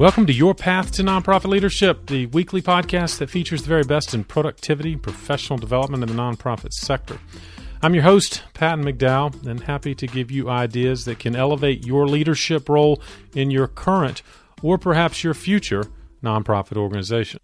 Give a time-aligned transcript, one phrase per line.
[0.00, 4.14] Welcome to Your Path to Nonprofit Leadership, the weekly podcast that features the very best
[4.14, 7.18] in productivity, professional development in the nonprofit sector.
[7.82, 12.08] I'm your host, Patton McDowell, and happy to give you ideas that can elevate your
[12.08, 13.02] leadership role
[13.34, 14.22] in your current
[14.62, 15.84] or perhaps your future
[16.24, 17.40] nonprofit organization.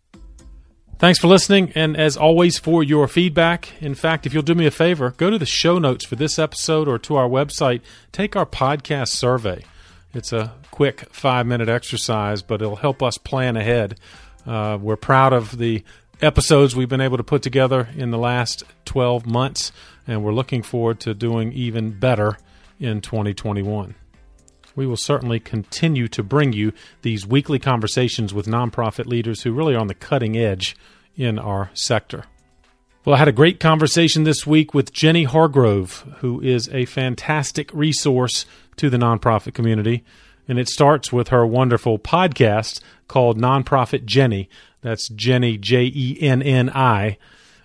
[0.99, 3.71] Thanks for listening, and as always, for your feedback.
[3.83, 6.39] In fact, if you'll do me a favor, go to the show notes for this
[6.39, 7.83] episode or to our website,
[8.13, 9.63] take our podcast survey.
[10.17, 14.01] It's a quick five minute exercise, but it'll help us plan ahead.
[14.47, 15.85] Uh, we're proud of the
[16.23, 19.73] episodes we've been able to put together in the last 12 months,
[20.07, 22.39] and we're looking forward to doing even better
[22.81, 23.95] in 2021
[24.75, 29.75] we will certainly continue to bring you these weekly conversations with nonprofit leaders who really
[29.75, 30.77] are on the cutting edge
[31.17, 32.25] in our sector.
[33.07, 37.73] Well, I had a great conversation this week with Jenni Hargrove, who is a fantastic
[37.73, 38.45] resource
[38.77, 40.05] to the nonprofit community.
[40.49, 44.49] And it starts with her wonderful podcast called Nonprofit Jenni.
[44.81, 47.19] That's Jenni, J E N N I,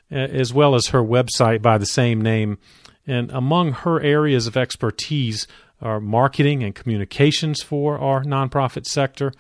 [0.10, 2.58] as well as her website by the same name.
[3.06, 5.48] And among her areas of expertise
[5.82, 9.34] are marketing and communications for our nonprofit sector,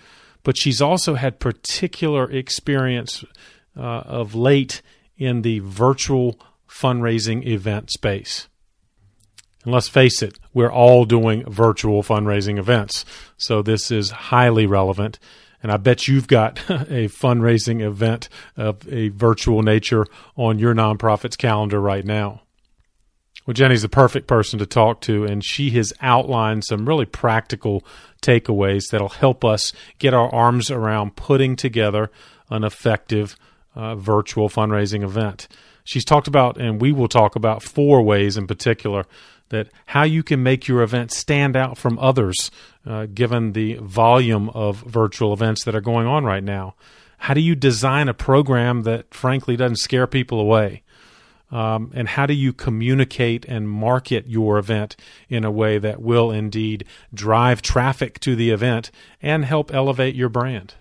[0.43, 3.23] but she's also had particular experience
[3.77, 4.81] uh, of late
[5.17, 8.47] in the virtual fundraising event space.
[9.63, 13.05] And let's face it, we're all doing virtual fundraising events.
[13.37, 15.19] So this is highly relevant.
[15.63, 21.35] And I bet you've got a fundraising event of a virtual nature on your nonprofit's
[21.35, 22.41] calendar right now.
[23.45, 27.83] Well, Jenni's the perfect person to talk to, and she has outlined some really practical
[28.21, 32.11] takeaways that'll help us get our arms around putting together
[32.51, 33.35] an effective
[33.75, 35.47] uh, virtual fundraising event.
[35.83, 39.05] She's talked about, and we will talk about four ways in particular
[39.49, 42.51] that how you can make your event stand out from others,
[42.85, 46.73] uh, given the volume of virtual events that are going on right now.
[47.19, 50.81] How do you design a program that, frankly, doesn't scare people away?
[51.51, 54.95] Um, and how do you communicate and market your event
[55.27, 58.89] in a way that will indeed drive traffic to the event
[59.21, 60.75] and help elevate your brand?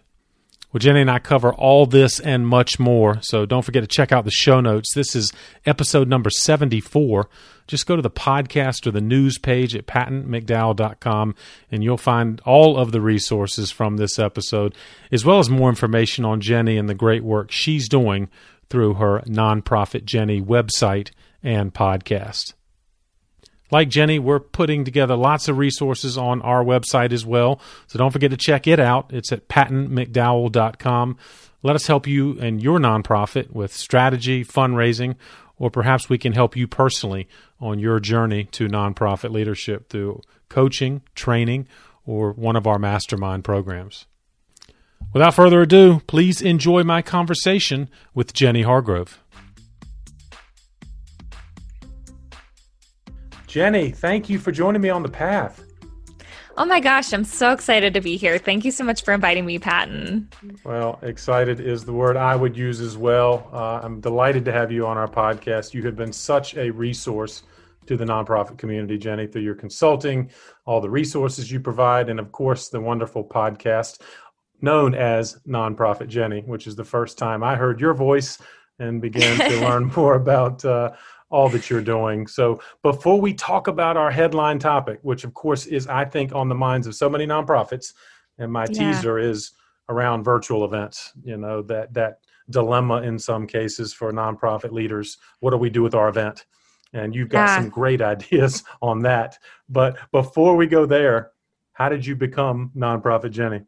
[0.72, 4.12] Well, Jenni and I cover all this and much more, so don't forget to check
[4.12, 4.94] out the show notes.
[4.94, 5.32] This is
[5.66, 7.28] episode number 74.
[7.66, 11.34] Just go to the podcast or the news page at pattonmcdowell.com,
[11.72, 14.76] and you'll find all of the resources from this episode,
[15.10, 18.28] as well as more information on Jenni and the great work she's doing
[18.68, 21.10] through her nonprofit Jenni website
[21.42, 22.52] and podcast.
[23.70, 27.60] Like Jenni, we're putting together lots of resources on our website as well.
[27.86, 29.12] So don't forget to check it out.
[29.12, 31.16] It's at pattonmcdowell.com.
[31.62, 35.16] Let us help you and your nonprofit with strategy, fundraising,
[35.58, 37.28] or perhaps we can help you personally
[37.60, 41.68] on your journey to nonprofit leadership through coaching, training,
[42.06, 44.06] or one of our mastermind programs.
[45.12, 49.22] Without further ado, please enjoy my conversation with Jenni Hargrove.
[53.50, 55.66] Jenni, thank you for joining me on the path.
[56.56, 58.38] Oh my gosh, I'm so excited to be here.
[58.38, 60.28] Thank you so much for inviting me, Patton.
[60.62, 63.50] Well, excited is the word I would use as well.
[63.52, 65.74] Uh, I'm delighted to have you on our podcast.
[65.74, 67.42] You have been such a resource
[67.86, 70.30] to the nonprofit community, Jenni, through your consulting,
[70.64, 74.00] all the resources you provide, and of course, the wonderful podcast
[74.60, 78.38] known as Nonprofit Jenni, which is the first time I heard your voice
[78.78, 80.92] and began to learn more about uh,
[81.30, 82.26] all that you're doing.
[82.26, 86.48] So, before we talk about our headline topic, which of course is, I think, on
[86.48, 87.94] the minds of so many nonprofits,
[88.38, 88.92] and my yeah.
[88.92, 89.52] teaser is
[89.88, 91.12] around virtual events.
[91.22, 92.20] You know that that
[92.50, 95.18] dilemma in some cases for nonprofit leaders.
[95.40, 96.46] What do we do with our event?
[96.92, 97.56] And you've got yeah.
[97.60, 99.38] some great ideas on that.
[99.68, 101.32] But before we go there,
[101.72, 103.64] how did you become nonprofit Jenni?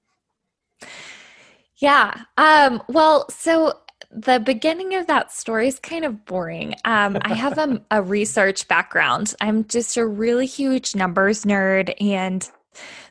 [1.76, 2.14] Yeah.
[2.36, 3.80] Um, well, so
[4.12, 6.74] the beginning of that story is kind of boring.
[6.84, 9.34] Um, I have a, a research background.
[9.40, 12.48] I'm just a really huge numbers nerd and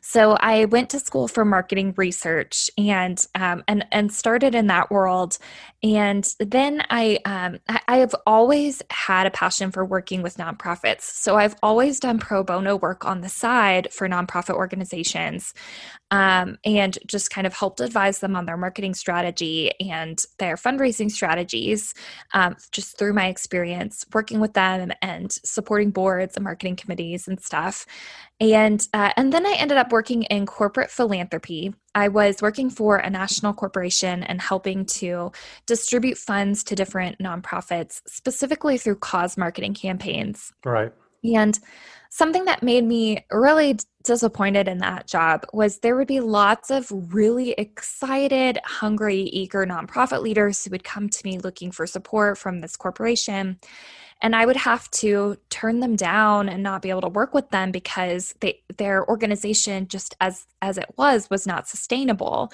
[0.00, 4.90] so I went to school for marketing research and um, and and started in that
[4.90, 5.38] world.
[5.82, 11.02] And then I um, I have always had a passion for working with nonprofits.
[11.02, 15.54] So I've always done pro bono work on the side for nonprofit organizations,
[16.12, 21.10] um, and just kind of helped advise them on their marketing strategy and their fundraising
[21.10, 21.94] strategies,
[22.34, 27.40] um, just through my experience working with them and supporting boards and marketing committees and
[27.40, 27.86] stuff.
[28.40, 31.72] And uh, and then I ended up working in corporate philanthropy.
[31.94, 35.32] I was working for a national corporation and helping to
[35.64, 40.52] distribute funds to different nonprofits, specifically through cause marketing campaigns.
[40.62, 40.92] Right.
[41.24, 41.58] And
[42.10, 46.90] something that made me really disappointed in that job was there would be lots of
[47.14, 52.60] really excited, hungry, eager nonprofit leaders who would come to me looking for support from
[52.60, 53.58] this corporation.
[54.20, 57.50] And I would have to turn them down and not be able to work with
[57.50, 62.52] them because they, their organization, just as as it was, was not sustainable.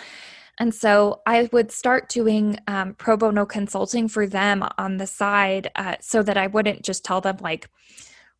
[0.58, 5.70] And so I would start doing um, pro bono consulting for them on the side
[5.76, 7.68] uh, so that I wouldn't just tell them, like,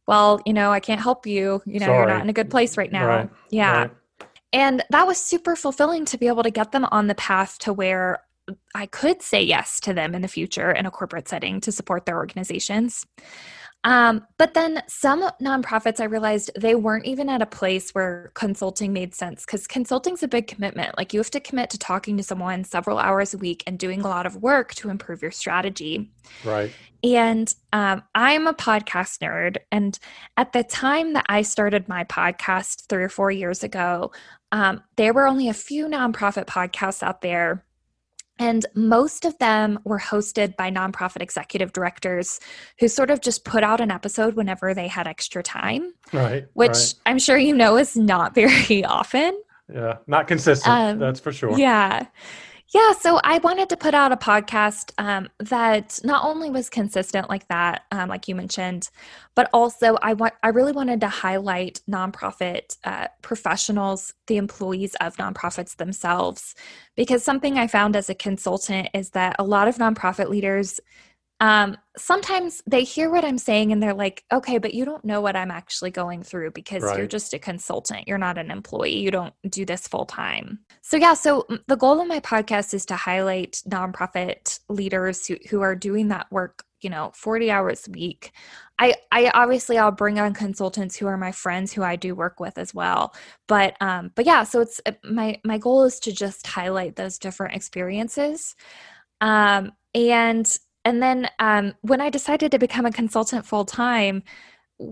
[0.09, 1.63] well, you know, I can't help you.
[1.67, 1.99] You know, Sorry.
[1.99, 3.07] you're not in a good place right now.
[3.07, 3.31] Right.
[3.51, 3.79] Yeah.
[3.79, 3.91] Right.
[4.55, 7.75] And that was super fulfilling to be able to get them on the path to
[7.75, 8.21] where
[8.75, 12.07] I could say yes to them in the future in a corporate setting to support
[12.07, 13.05] their organizations.
[13.85, 18.93] Um, but then some nonprofits, I realized they weren't even at a place where consulting
[18.93, 20.97] made sense because consulting's a big commitment.
[20.99, 24.01] Like you have to commit to talking to someone several hours a week and doing
[24.01, 26.11] a lot of work to improve your strategy.
[26.45, 26.73] Right.
[27.05, 29.59] And um, I'm a podcast nerd.
[29.71, 29.97] And
[30.37, 34.11] at the time that I started my podcast three or four years ago,
[34.51, 37.65] um, there were only a few nonprofit podcasts out there
[38.39, 42.41] and most of them were hosted by nonprofit executive directors
[42.79, 45.93] who sort of just put out an episode whenever they had extra time.
[46.13, 46.47] Right.
[46.55, 46.95] Which right.
[47.07, 49.41] I'm sure you know is not very often.
[49.73, 50.75] Yeah, not consistent.
[50.75, 51.59] Um, that's for sure.
[51.59, 52.07] Yeah.
[52.75, 57.31] Yeah, so I wanted to put out a podcast um, that not only was consistent
[57.31, 58.91] like that, um, like you mentioned,
[59.35, 65.17] but also I want I really wanted to highlight nonprofit uh, professionals, the employees of
[65.17, 66.55] nonprofits themselves,
[66.95, 70.79] because something I found as a consultant is that a lot of nonprofit leaders
[71.41, 75.21] um, sometimes they hear what I'm saying and they're like, okay, but you don't know
[75.21, 76.99] what I'm actually going through because right.
[76.99, 78.09] you're just a consultant.
[78.09, 78.99] You're not an employee.
[78.99, 80.59] You don't do this full time.
[80.83, 85.61] So, yeah, so the goal of my podcast is to highlight nonprofit leaders who, who
[85.61, 88.33] are doing that work, you know, 40 hours a week.
[88.81, 92.41] I, I obviously I'll bring on consultants who are my friends who I do work
[92.41, 93.15] with as well.
[93.47, 97.57] But um, but yeah, so it's my my goal is to just highlight those different
[97.57, 98.55] experiences.
[99.21, 100.59] Um, and
[100.89, 104.23] and then um, when I decided to become a consultant full time,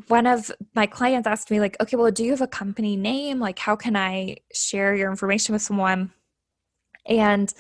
[0.08, 3.40] one of my clients asked me, like, okay, well, do you have a company name?
[3.40, 6.12] Like, how can I share your information with someone?
[7.08, 7.52] And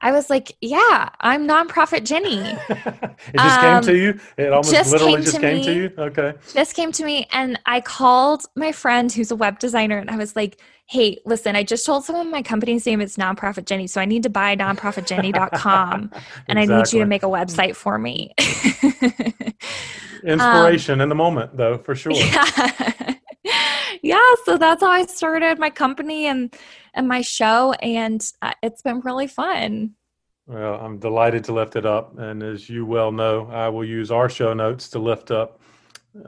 [0.00, 2.58] I was like, yeah, I'm nonprofit Jenni.
[2.68, 4.20] it just um, came to you?
[4.36, 5.92] It almost just literally came just came me, to you?
[5.96, 6.34] Okay.
[6.52, 7.28] Just came to me.
[7.32, 11.54] And I called my friend who's a web designer and I was like, hey, listen,
[11.54, 14.56] I just told someone my company's name is Nonprofit Jenni, so I need to buy
[14.56, 16.10] nonprofitjenni.com
[16.48, 16.58] and exactly.
[16.58, 18.34] I need you to make a website for me.
[20.24, 22.12] Inspiration um, in the moment, though, for sure.
[22.12, 23.11] Yeah.
[24.12, 26.54] Yeah, so that's how I started my company and
[26.94, 29.94] and my show, and uh, it's been really fun.
[30.46, 34.10] Well, I'm delighted to lift it up, and as you well know, I will use
[34.10, 35.60] our show notes to lift up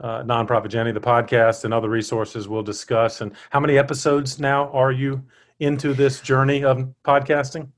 [0.01, 3.21] uh, Nonprofit Jenni, the podcast, and other resources we'll discuss.
[3.21, 5.23] And how many episodes now are you
[5.59, 7.69] into this journey of podcasting?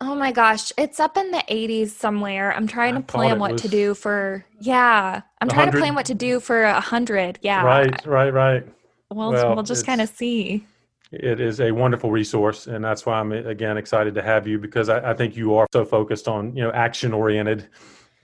[0.00, 2.52] Oh my gosh, it's up in the 80s somewhere.
[2.54, 5.20] I'm trying I to plan what to do for yeah.
[5.40, 7.38] I'm trying to plan what to do for a hundred.
[7.42, 7.62] Yeah.
[7.62, 8.66] Right, right, right.
[9.14, 10.64] We'll well, we'll just kind of see.
[11.10, 14.88] It is a wonderful resource, and that's why I'm again excited to have you because
[14.88, 17.68] I, I think you are so focused on you know action oriented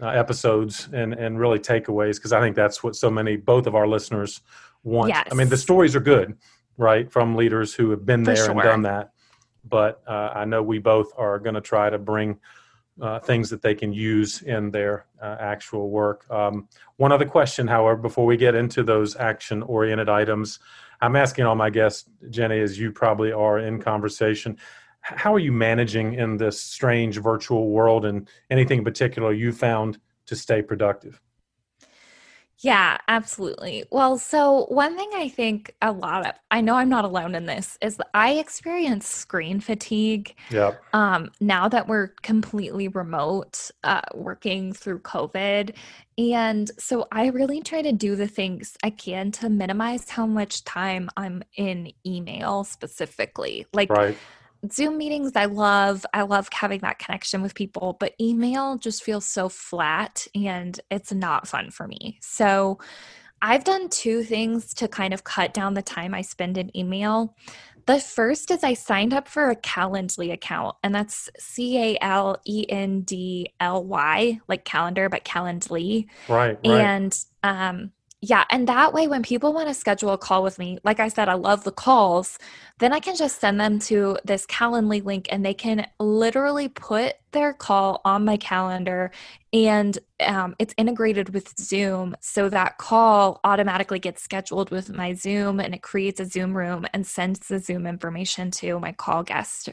[0.00, 3.74] uh, episodes and and really takeaways because I think that's what so many both of
[3.74, 4.40] our listeners
[4.84, 5.10] want.
[5.10, 5.28] Yes.
[5.30, 6.36] I mean, the stories are good,
[6.76, 8.50] right, from leaders who have been there sure.
[8.50, 9.12] and done that.
[9.64, 12.38] But uh, I know we both are going to try to bring
[13.00, 16.28] uh, things that they can use in their uh, actual work.
[16.30, 20.58] Um, one other question, however, before we get into those action oriented items,
[21.00, 24.58] I'm asking all my guests, Jenni, as you probably are in conversation
[25.00, 29.98] how are you managing in this strange virtual world and anything in particular you found
[30.26, 31.20] to stay productive?
[32.60, 33.84] Yeah, absolutely.
[33.92, 37.46] Well, so one thing I think a lot of, I know I'm not alone in
[37.46, 40.34] this, is that I experience screen fatigue.
[40.50, 40.72] Yeah.
[40.92, 45.74] Um, now that we're completely remote, uh, working through COVID.
[46.18, 50.64] And so I really try to do the things I can to minimize how much
[50.64, 53.66] time I'm in email specifically.
[53.72, 54.18] Like, right
[54.72, 56.04] Zoom meetings, I love.
[56.12, 61.12] I love having that connection with people, but email just feels so flat and it's
[61.12, 62.18] not fun for me.
[62.20, 62.78] So
[63.40, 67.36] I've done two things to kind of cut down the time I spend in email.
[67.86, 72.36] The first is I signed up for a Calendly account, and that's C A L
[72.44, 76.06] E N D L Y, like calendar, but Calendly.
[76.28, 76.58] Right.
[76.62, 76.80] right.
[76.80, 80.78] And um, yeah, and that way, when people want to schedule a call with me,
[80.82, 82.36] like I said, I love the calls.
[82.78, 87.14] Then I can just send them to this Calendly link and they can literally put
[87.30, 89.12] their call on my calendar
[89.52, 92.16] and um, it's integrated with Zoom.
[92.20, 96.86] So that call automatically gets scheduled with my Zoom and it creates a Zoom room
[96.92, 99.66] and sends the Zoom information to my call guest.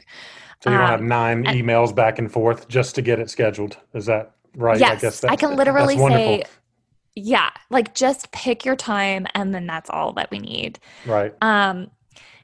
[0.62, 3.28] So you don't um, have nine and, emails back and forth just to get it
[3.28, 3.76] scheduled.
[3.92, 4.78] Is that right?
[4.78, 6.44] Yes, I, guess I can literally say,
[7.16, 10.78] yeah, like just pick your time and then that's all that we need.
[11.06, 11.34] Right.
[11.40, 11.90] Um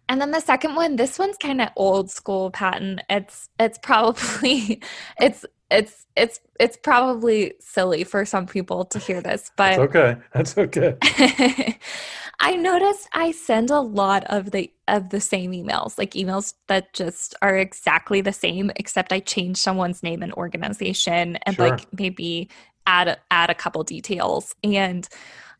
[0.08, 3.00] and then the second one, this one's kind of old school Patton.
[3.08, 4.82] It's it's probably
[5.20, 10.16] it's it's it's it's probably silly for some people to hear this, but That's okay.
[10.32, 11.78] That's okay.
[12.40, 16.92] I noticed I send a lot of the of the same emails, like emails that
[16.92, 21.68] just are exactly the same, except I change someone's name and organization and sure.
[21.68, 22.50] like maybe
[22.86, 25.08] add add a couple details and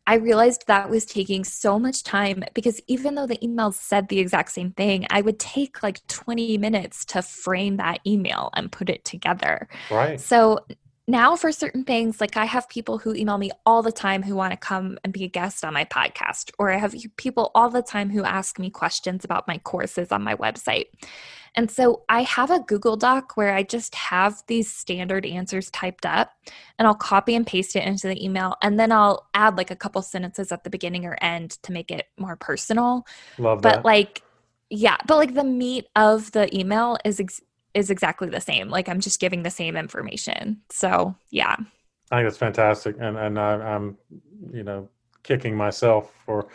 [0.05, 4.19] I realized that was taking so much time because even though the emails said the
[4.19, 8.89] exact same thing, I would take like 20 minutes to frame that email and put
[8.89, 9.69] it together.
[9.89, 10.19] Right.
[10.19, 10.59] So
[11.07, 14.35] now for certain things, like I have people who email me all the time who
[14.35, 17.69] want to come and be a guest on my podcast, or I have people all
[17.69, 20.85] the time who ask me questions about my courses on my website.
[21.55, 26.05] And so I have a Google Doc where I just have these standard answers typed
[26.05, 26.31] up
[26.79, 29.75] and I'll copy and paste it into the email and then I'll add like a
[29.75, 33.05] couple sentences at the beginning or end to make it more personal.
[33.37, 33.77] Love that.
[33.77, 34.23] But like
[34.69, 37.41] yeah, but like the meat of the email is ex-
[37.73, 38.69] is exactly the same.
[38.69, 40.61] Like I'm just giving the same information.
[40.69, 41.55] So, yeah.
[42.11, 43.97] I think that's fantastic and and I, I'm
[44.51, 44.89] you know
[45.23, 46.47] kicking myself for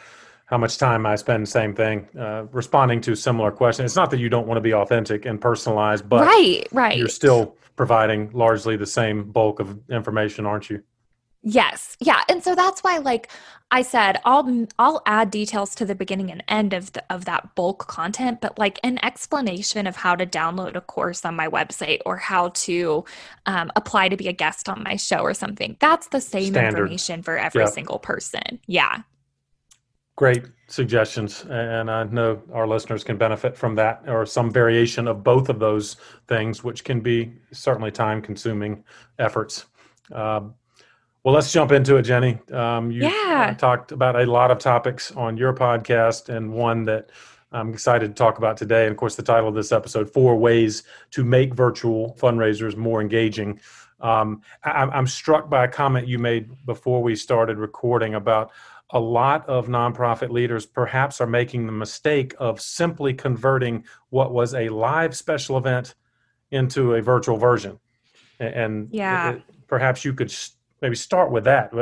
[0.47, 3.91] how much time I spend same thing uh, responding to similar questions.
[3.91, 6.97] It's not that you don't want to be authentic and personalized, but right, right.
[6.97, 10.83] You're still providing largely the same bulk of information, aren't you?
[11.42, 11.97] Yes.
[12.00, 12.23] Yeah.
[12.28, 13.30] And so that's why like
[13.71, 17.54] I said I'll I'll add details to the beginning and end of the, of that
[17.54, 22.00] bulk content but like an explanation of how to download a course on my website
[22.04, 23.04] or how to
[23.47, 25.76] um, apply to be a guest on my show or something.
[25.78, 26.78] That's the same Standard.
[26.78, 27.73] information for every yep.
[27.73, 28.59] single person.
[28.66, 29.02] Yeah.
[30.16, 35.23] Great suggestions, and I know our listeners can benefit from that or some variation of
[35.23, 38.83] both of those things, which can be certainly time consuming
[39.21, 39.66] efforts.
[40.12, 40.54] Um,
[41.25, 42.53] well, let's jump into it, Jenni.
[42.53, 43.55] Um, you yeah.
[43.59, 47.11] talked about a lot of topics on your podcast, and one that
[47.53, 48.85] I'm excited to talk about today.
[48.85, 53.01] And of course, the title of this episode: Four Ways to Make Virtual Fundraisers More
[53.01, 53.61] Engaging.
[54.01, 58.53] Um, I, I'm struck by a comment you made before we started recording about
[58.91, 64.55] a lot of nonprofit leaders perhaps are making the mistake of simply converting what was
[64.55, 65.95] a live special event
[66.51, 67.79] into a virtual version.
[68.41, 69.33] And yeah.
[69.33, 70.33] It, perhaps you could
[70.81, 71.73] maybe start with that.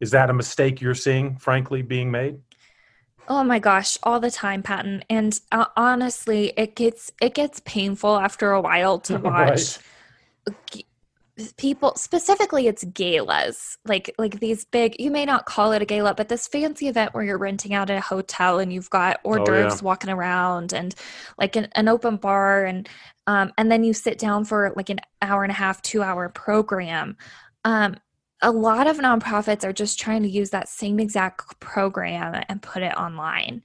[0.00, 2.38] Is that a mistake you're seeing, frankly, being made?
[3.28, 5.02] Oh my gosh, all the time, Patton.
[5.10, 9.78] And uh, honestly, it gets it gets painful after a while to watch right
[11.58, 16.14] people specifically it's galas like like these big you may not call it a gala
[16.14, 19.74] but this fancy event where you're renting out a hotel and you've got hors d'oeuvres
[19.74, 19.82] oh, yeah.
[19.82, 20.94] walking around and
[21.36, 22.88] like an, an open bar and
[23.26, 26.28] um, and then you sit down for like an hour and a half two hour
[26.30, 27.16] program
[27.64, 27.96] um,
[28.42, 32.82] a lot of nonprofits are just trying to use that same exact program and put
[32.82, 33.62] it online.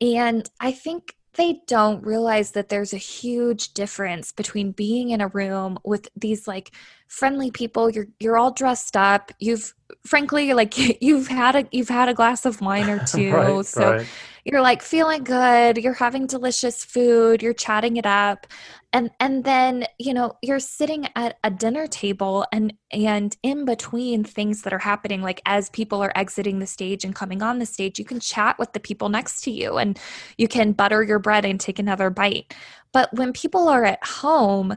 [0.00, 5.28] And i think they don't realize that there's a huge difference between being in a
[5.28, 6.72] room with these like
[7.06, 7.90] friendly people.
[7.90, 9.30] You're you're all dressed up.
[9.38, 9.74] You've
[10.06, 13.92] frankly like you've had a you've had a glass of wine or two right, so
[13.92, 14.06] right.
[14.44, 18.46] you're like feeling good you're having delicious food you're chatting it up
[18.92, 24.24] and and then you know you're sitting at a dinner table and and in between
[24.24, 27.66] things that are happening like as people are exiting the stage and coming on the
[27.66, 29.98] stage you can chat with the people next to you and
[30.38, 32.54] you can butter your bread and take another bite
[32.92, 34.76] but when people are at home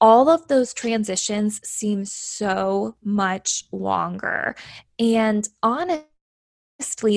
[0.00, 4.54] all of those transitions seem so much longer.
[4.98, 6.06] And honestly,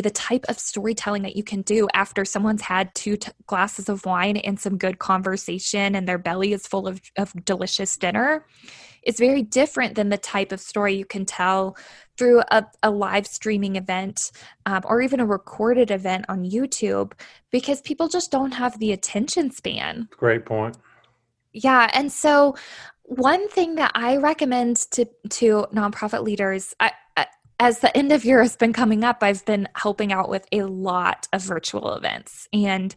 [0.02, 4.06] the type of storytelling that you can do after someone's had two t- glasses of
[4.06, 8.46] wine and some good conversation and their belly is full of, of delicious dinner
[9.06, 11.78] is very different than the type of story you can tell
[12.18, 14.32] through a, a live streaming event
[14.66, 17.14] um, or even a recorded event on YouTube
[17.52, 20.08] because people just don't have the attention span.
[20.18, 20.78] Great point.
[21.54, 22.56] Yeah, and so
[23.04, 27.28] one thing that I recommend to to nonprofit leaders, I, I,
[27.60, 30.64] as the end of year has been coming up, I've been helping out with a
[30.64, 32.96] lot of virtual events, and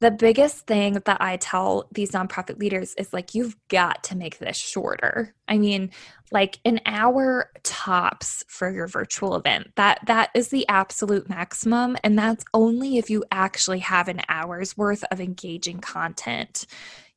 [0.00, 4.38] the biggest thing that I tell these nonprofit leaders is like, you've got to make
[4.38, 5.34] this shorter.
[5.48, 5.90] I mean,
[6.30, 9.72] like an hour tops for your virtual event.
[9.76, 11.96] That that is the absolute maximum.
[12.04, 16.66] And that's only if you actually have an hour's worth of engaging content.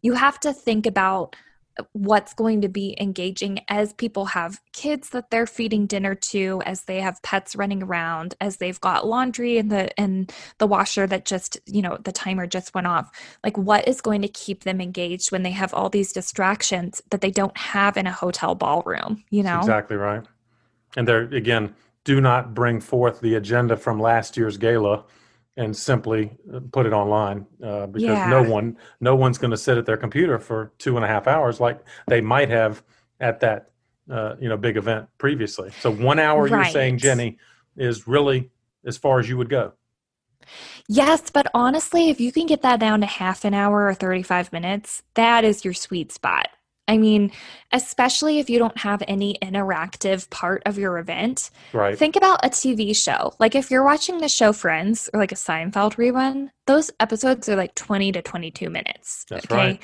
[0.01, 1.35] You have to think about
[1.93, 6.83] what's going to be engaging as people have kids that they're feeding dinner to as
[6.83, 11.25] they have pets running around as they've got laundry in the in the washer that
[11.25, 13.09] just you know the timer just went off.
[13.43, 17.21] Like what is going to keep them engaged when they have all these distractions that
[17.21, 19.55] they don't have in a hotel ballroom you know?
[19.55, 20.23] That's exactly right.
[20.97, 25.03] And there again do not bring forth the agenda from last year's gala
[25.57, 28.29] and simply uh, put it online uh, because yeah.
[28.29, 31.27] no one no one's going to sit at their computer for two and a half
[31.27, 32.83] hours like they might have
[33.19, 33.71] at that
[34.09, 36.51] uh, you know big event previously so one hour right.
[36.51, 37.37] you're saying jenni
[37.77, 38.49] is really
[38.85, 39.73] as far as you would go
[40.87, 44.51] yes but honestly if you can get that down to half an hour or 35
[44.53, 46.49] minutes that is your sweet spot
[46.89, 47.31] I mean,
[47.71, 51.51] especially if you don't have any interactive part of your event.
[51.71, 51.97] Right.
[51.97, 53.35] Think about a TV show.
[53.39, 57.55] Like if you're watching the show Friends or like a Seinfeld rerun, those episodes are
[57.55, 59.25] like 20 to 22 minutes.
[59.29, 59.55] That's okay.
[59.55, 59.81] Right.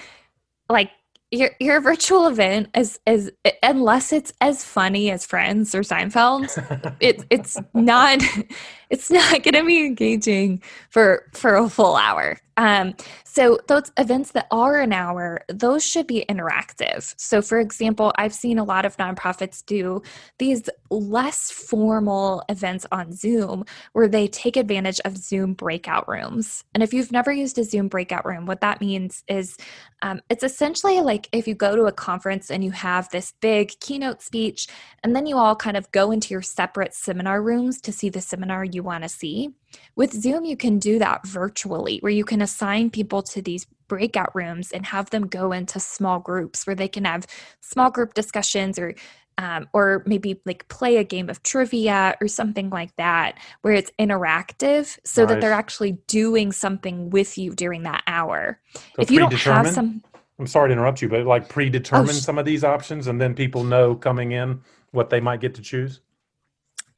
[0.67, 0.89] Like
[1.29, 3.31] your your virtual event is is
[3.61, 8.19] unless it's as funny as Friends or Seinfeld, it's it's not
[8.89, 12.39] it's not going to be engaging for for a full hour.
[12.57, 17.13] Um, so those events that are an hour, those should be interactive.
[17.17, 20.01] So for example, I've seen a lot of nonprofits do
[20.39, 26.63] these less formal events on Zoom where they take advantage of Zoom breakout rooms.
[26.73, 29.57] And if you've never used a Zoom breakout room, what that means is
[30.01, 33.77] um, it's essentially like if you go to a conference and you have this big
[33.81, 34.67] keynote speech,
[35.03, 38.21] and then you all kind of go into your separate seminar rooms to see the
[38.21, 39.49] seminar you want to see.
[39.95, 44.35] With Zoom, you can do that virtually, where you can assign people to these breakout
[44.35, 47.25] rooms and have them go into small groups where they can have
[47.61, 48.95] small group discussions or
[49.37, 53.91] um, or maybe like play a game of trivia or something like that where it's
[53.99, 55.33] interactive so nice.
[55.33, 59.67] that they're actually doing something with you during that hour so if you don't have
[59.67, 60.01] some
[60.39, 63.19] i'm sorry to interrupt you but like predetermine oh, sh- some of these options and
[63.19, 65.99] then people know coming in what they might get to choose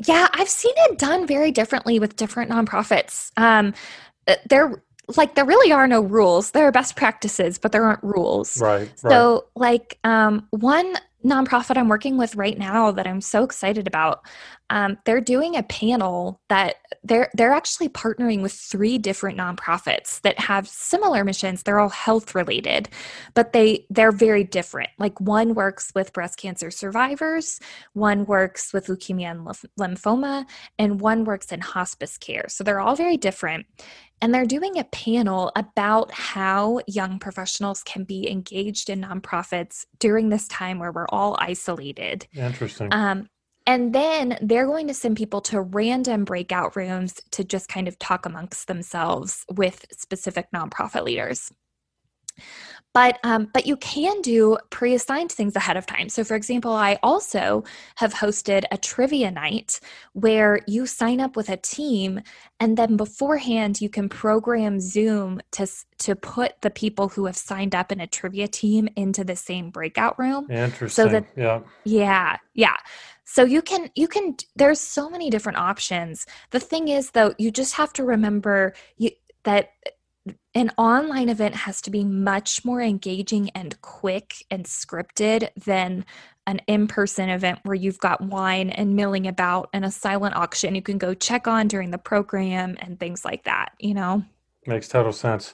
[0.06, 3.32] yeah, I've seen it done very differently with different nonprofits.
[3.38, 3.74] Um,
[4.27, 4.84] uh, there,
[5.16, 6.51] like, there really are no rules.
[6.51, 8.62] There are best practices, but there aren't rules.
[8.62, 8.92] Right.
[9.00, 9.42] So, right.
[9.56, 10.96] like, um, one
[11.27, 14.22] nonprofit I'm working with right now that I'm so excited about.
[14.70, 20.40] Um, they're doing a panel that they're they're actually partnering with three different nonprofits that
[20.40, 21.63] have similar missions.
[21.63, 22.90] They're all health related,
[23.33, 24.90] but they they're very different.
[24.98, 27.59] Like one works with breast cancer survivors,
[27.94, 29.48] one works with leukemia and
[29.79, 30.46] lymphoma,
[30.77, 32.46] and one works in hospice care.
[32.50, 33.66] So they're all very different.
[34.22, 40.30] And they're doing a panel about how young professionals can be engaged in nonprofits during
[40.30, 42.27] this time where we're all isolated.
[42.36, 42.90] Interesting.
[42.92, 43.30] Um,
[43.68, 48.00] and then they're going to send people to random breakout rooms to just kind of
[48.00, 51.51] talk amongst themselves with specific nonprofit leaders
[52.98, 56.10] but um, but you can do pre-assigned things ahead of time.
[56.10, 57.64] So for example i also
[57.96, 59.79] have hosted a trivia night
[60.14, 62.22] where you sign up with a team
[62.60, 65.68] and then beforehand you can program zoom to
[66.00, 69.70] to put the people who have signed up in a trivia team into the same
[69.70, 70.50] breakout room.
[70.50, 70.90] Interesting.
[70.90, 71.60] so that yeah.
[71.83, 72.77] Yeah yeah.
[73.25, 76.25] So you can you can there's so many different options.
[76.50, 79.12] The thing is though you just have to remember you
[79.44, 79.70] that
[80.57, 86.03] an online event has to be much more engaging and quick and scripted than
[86.48, 90.81] an in-person event where you've got wine and milling about and a silent auction you
[90.81, 94.24] can go check on during the program and things like that you know?
[94.65, 95.53] Makes total sense.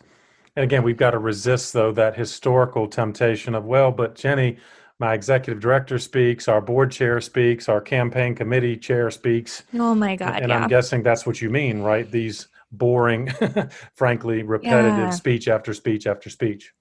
[0.56, 4.58] And again we've got to resist though that historical temptation of well but jenni
[5.00, 9.64] my executive director speaks our board chair speaks our campaign committee chair speaks.
[9.74, 10.64] Oh my god and yeah.
[10.64, 12.10] i'm guessing that's what you mean right?
[12.10, 13.32] These boring,
[13.96, 15.10] frankly, repetitive yeah.
[15.12, 16.74] speech after speech after speech.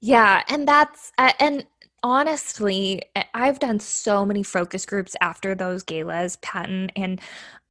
[0.00, 1.66] Yeah, and that's uh, and
[2.02, 7.20] honestly, I've done so many focus groups after those galas, Patton, and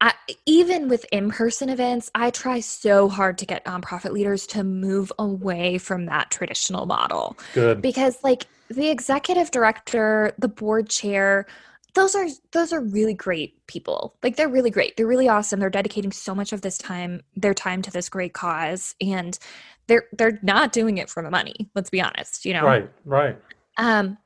[0.00, 0.12] I,
[0.44, 5.78] even with in-person events, I try so hard to get nonprofit leaders to move away
[5.78, 7.38] from that traditional model.
[7.54, 11.46] Good, because like the executive director, the board chair
[11.94, 14.16] those are those are really great people.
[14.22, 14.96] Like they're really great.
[14.96, 15.60] They're really awesome.
[15.60, 19.38] They're dedicating so much of this time their time to this great cause and
[19.86, 22.64] they're they're not doing it for the money let's be honest you know?
[22.64, 23.38] Right right.
[23.76, 24.18] Um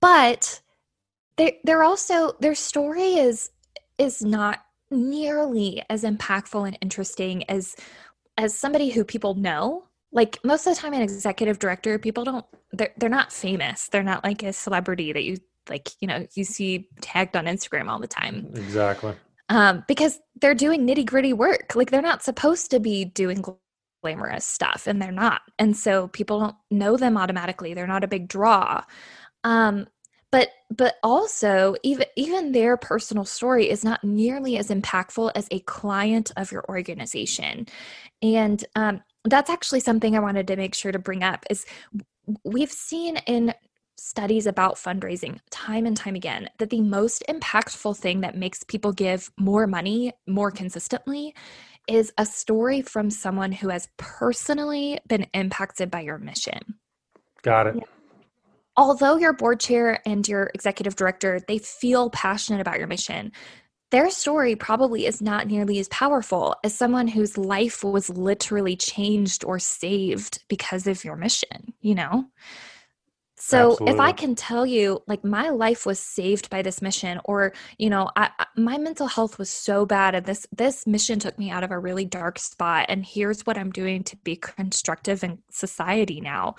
[0.00, 0.60] but
[1.36, 3.50] they they're also their story is
[3.98, 7.76] is not nearly as impactful and interesting as
[8.38, 12.46] as somebody who people know, like most of the time an executive director, people don't
[12.72, 13.88] they're they're not famous.
[13.88, 17.88] They're not like a celebrity that you like, you know, you see tagged on Instagram
[17.88, 18.48] all the time.
[18.54, 19.14] Exactly.
[19.48, 21.74] Um, because they're doing nitty gritty work.
[21.74, 23.44] Like they're not supposed to be doing
[24.02, 25.42] glamorous stuff and they're not.
[25.58, 27.74] And so people don't know them automatically.
[27.74, 28.82] They're not a big draw.
[29.44, 29.86] Um,
[30.32, 35.60] but but also even even their personal story is not nearly as impactful as a
[35.60, 37.66] client of your organization
[38.22, 41.66] and um, that's actually something i wanted to make sure to bring up is
[42.44, 43.52] we've seen in
[43.96, 48.92] studies about fundraising time and time again that the most impactful thing that makes people
[48.92, 51.34] give more money more consistently
[51.88, 56.60] is a story from someone who has personally been impacted by your mission.
[57.42, 57.74] Got it.
[57.76, 57.84] Yeah.
[58.76, 63.32] Although your board chair and your executive director they feel passionate about your mission
[63.90, 69.44] their story probably is not nearly as powerful as someone whose life was literally changed
[69.44, 72.24] or saved because of your mission you know
[73.44, 73.94] so Absolutely.
[73.94, 77.90] if I can tell you, like, my life was saved by this mission, or you
[77.90, 81.64] know, I, my mental health was so bad, and this this mission took me out
[81.64, 86.20] of a really dark spot, and here's what I'm doing to be constructive in society
[86.20, 86.54] now.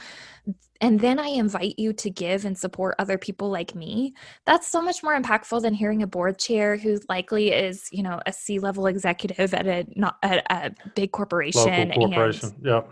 [0.82, 4.14] And then I invite you to give and support other people like me.
[4.46, 8.20] That's so much more impactful than hearing a board chair who likely is, you know,
[8.26, 11.88] a C level executive at a not at a big corporation.
[11.92, 12.50] Local corporation.
[12.58, 12.92] And, yep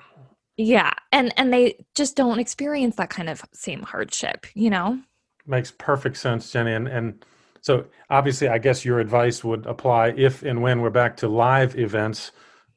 [0.61, 0.93] yeah.
[1.11, 4.99] And and they just don't experience that kind of same hardship, you know?
[5.45, 6.75] Makes perfect sense, Jenni.
[6.75, 7.25] And and
[7.61, 11.77] so obviously I guess your advice would apply if and when we're back to live
[11.77, 12.31] events,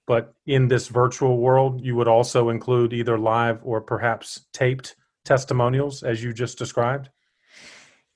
[0.07, 6.03] but in this virtual world, you would also include either live or perhaps taped testimonials
[6.03, 7.11] as you just described?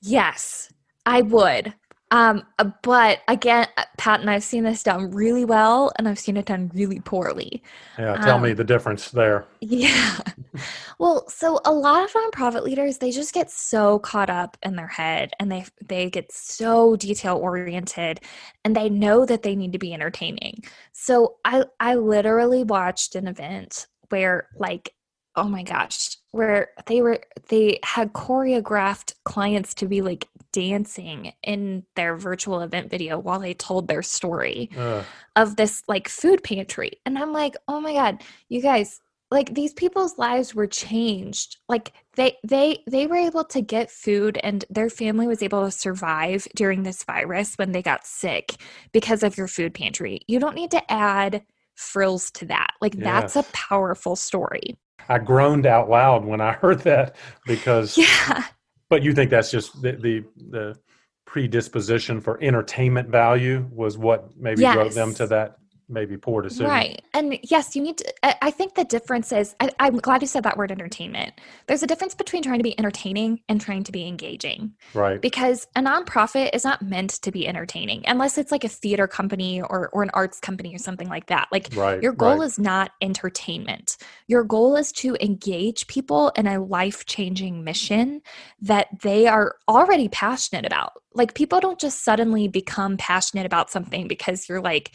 [0.01, 0.71] Yes,
[1.05, 1.73] I would.
[2.11, 6.37] Um, uh, but again, uh, Patton, I've seen this done really well, and I've seen
[6.37, 7.61] it done really poorly.
[7.99, 9.45] Yeah, tell um, me the difference there.
[9.61, 10.19] Yeah.
[10.99, 14.87] well, so a lot of nonprofit leaders they just get so caught up in their
[14.87, 18.21] head, and they they get so detail oriented,
[18.65, 20.63] and they know that they need to be entertaining.
[20.93, 24.93] So I I literally watched an event where like
[25.39, 31.83] oh my gosh where they were they had choreographed clients to be like dancing in
[31.95, 35.03] their virtual event video while they told their story uh.
[35.35, 36.91] of this like food pantry.
[37.05, 38.99] And i'm like oh my god you guys
[39.31, 41.57] like these people's lives were changed.
[41.67, 45.71] Like they they they were able to get food and their family was able to
[45.71, 48.55] survive during this virus when they got sick
[48.91, 50.21] because of your food pantry.
[50.27, 51.43] You don't need to add
[51.75, 52.71] frills to that.
[52.81, 54.77] Like that's a powerful story
[55.09, 58.45] I groaned out loud when I heard that because yeah.
[58.89, 60.79] But you think that's just the the, the
[61.25, 64.73] predisposition for entertainment value was what maybe yes.
[64.73, 65.58] drove them to that
[65.89, 66.67] maybe poor decision.
[66.67, 67.01] Right.
[67.13, 70.43] And yes, you need to, I think the difference is, I, am glad you said
[70.43, 71.33] that word entertainment.
[71.67, 74.73] There's a difference between trying to be entertaining and trying to be engaging.
[74.93, 75.19] Right.
[75.19, 79.61] Because a nonprofit is not meant to be entertaining unless it's like a theater company
[79.61, 81.47] or, or an arts company or something like that.
[81.51, 82.45] Like right, your goal right.
[82.45, 83.97] is not entertainment.
[84.27, 88.21] Your goal is to engage people in a life changing mission
[88.61, 90.93] that they are already passionate about.
[91.13, 94.91] Like people don't just suddenly become passionate about something because you're like,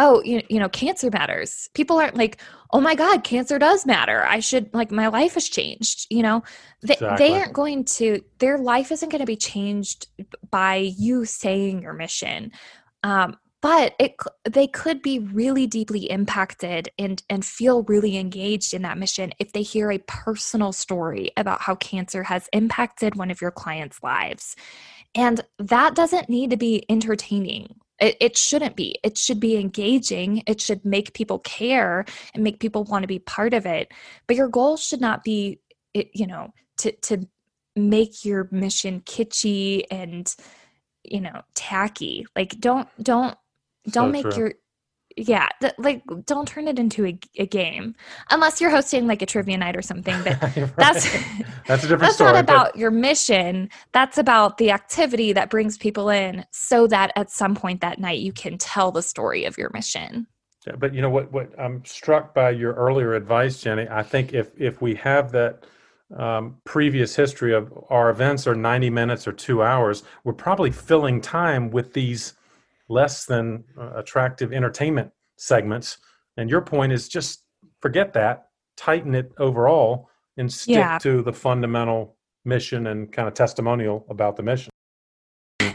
[0.00, 1.68] oh you, you know cancer matters.
[1.74, 2.40] People aren't like
[2.72, 4.24] oh my god cancer does matter.
[4.24, 6.42] I should like my life has changed you know?
[6.82, 7.28] They, exactly.
[7.28, 10.08] they aren't going to their life isn't going to be changed
[10.50, 12.52] by you saying your mission.
[13.02, 14.16] Um, but it
[14.48, 19.52] they could be really deeply impacted and and feel really engaged in that mission if
[19.52, 24.56] they hear a personal story about how cancer has impacted one of your clients lives.
[25.14, 28.98] And that doesn't need to be entertaining it, it shouldn't be.
[29.02, 30.42] It should be engaging.
[30.46, 33.92] It should make people care and make people want to be part of it.
[34.26, 35.60] But your goal should not be,
[35.94, 37.28] you know, to to
[37.76, 40.34] make your mission kitschy and
[41.04, 42.26] you know tacky.
[42.34, 43.36] Like don't don't
[43.88, 44.36] don't so make true.
[44.36, 44.52] your
[45.20, 47.94] yeah th- like don't turn it into a, a, game.
[48.30, 50.76] Unless you're hosting like a trivia night or something but right.
[50.76, 51.04] that's
[51.66, 52.76] that's a different that's story, not about but...
[52.76, 53.68] your mission.
[53.92, 58.20] That's about the activity that brings people in so that at some point that night
[58.20, 60.26] you can tell the story of your mission.
[60.66, 63.90] Yeah, but you know what what i'm struck by your earlier advice jenni.
[63.90, 65.64] I think if if we have that
[66.16, 71.20] um, previous history of our events are 90 minutes or two hours we're probably filling
[71.20, 72.34] time with these
[72.90, 75.98] less than uh, attractive entertainment segments.
[76.36, 77.44] And your point is just
[77.80, 80.98] forget that, tighten it overall, and stick yeah.
[80.98, 84.70] to the fundamental mission and kind of testimonial about the mission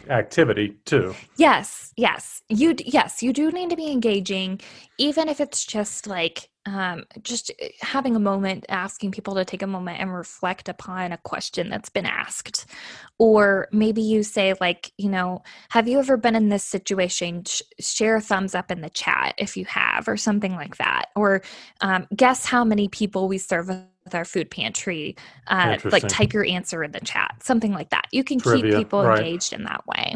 [0.10, 1.15] activity too.
[1.38, 2.41] Yes, yes.
[2.49, 4.62] You yes, you do need to be engaging
[4.97, 9.62] even if it's just like um, just eh, having a moment, asking people to take
[9.62, 12.65] a moment and reflect upon a question that's been asked.
[13.17, 17.43] Or maybe you say, like, you know, have you ever been in this situation?
[17.45, 21.06] Sh- share a thumbs up in the chat if you have, or something like that.
[21.15, 21.41] Or
[21.82, 25.15] um, guess how many people we serve with our food pantry.
[25.47, 28.08] Uh, like, type your answer in the chat, something like that.
[28.12, 29.19] You can Trivia, keep people right.
[29.19, 30.15] engaged in that way.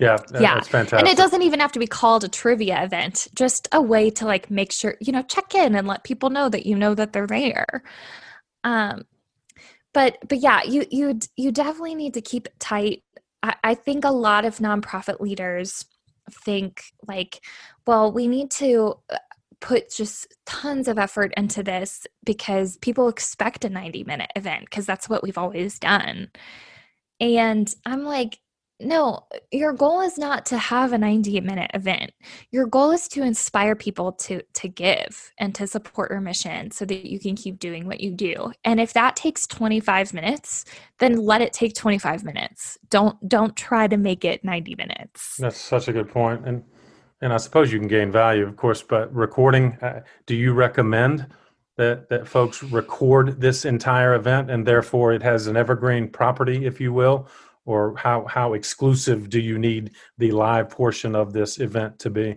[0.00, 0.98] Yeah, yeah, that's fantastic.
[0.98, 3.28] And it doesn't even have to be called a trivia event.
[3.34, 6.48] Just a way to like make sure you know check in and let people know
[6.48, 7.82] that you know that they're there.
[8.64, 9.04] Um,
[9.92, 13.04] but but yeah, you you you definitely need to keep it tight.
[13.42, 15.84] I, I think a lot of nonprofit leaders
[16.44, 17.40] think like,
[17.86, 19.18] well, we need to uh,
[19.60, 24.86] put just tons of effort into this because people expect a 90 minute event because
[24.86, 26.30] that's what we've always done.
[27.20, 28.38] And I'm like,
[28.80, 32.12] no, your goal is not to have a 90 minute event.
[32.50, 36.84] Your goal is to inspire people to to give and to support your mission so
[36.84, 38.52] that you can keep doing what you do.
[38.64, 40.64] And if that takes 25 minutes,
[40.98, 42.76] then let it take 25 minutes.
[42.90, 45.36] Don't don't try to make it 90 minutes.
[45.38, 46.46] That's such a good point.
[46.46, 46.64] And
[47.20, 51.26] and I suppose you can gain value, of course, but recording, uh, do you recommend
[51.76, 56.80] that that folks record this entire event and therefore it has an evergreen property, if
[56.80, 57.28] you will?
[57.64, 62.36] Or how how exclusive do you need the live portion of this event to be?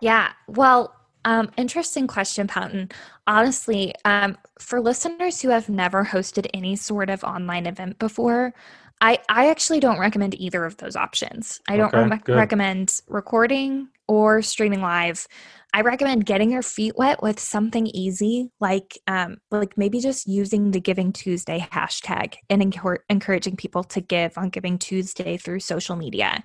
[0.00, 0.94] Yeah well
[1.24, 2.90] um, interesting question Patton.
[3.26, 8.54] honestly um, for listeners who have never hosted any sort of online event before
[9.00, 11.60] i i actually don't recommend either of those options.
[11.68, 15.26] I don't okay, re- recommend recording or streaming live
[15.74, 20.70] I recommend getting your feet wet with something easy, like um, like maybe just using
[20.70, 22.62] the Giving Tuesday hashtag and
[23.10, 26.42] encouraging people to give on Giving Tuesday through social media,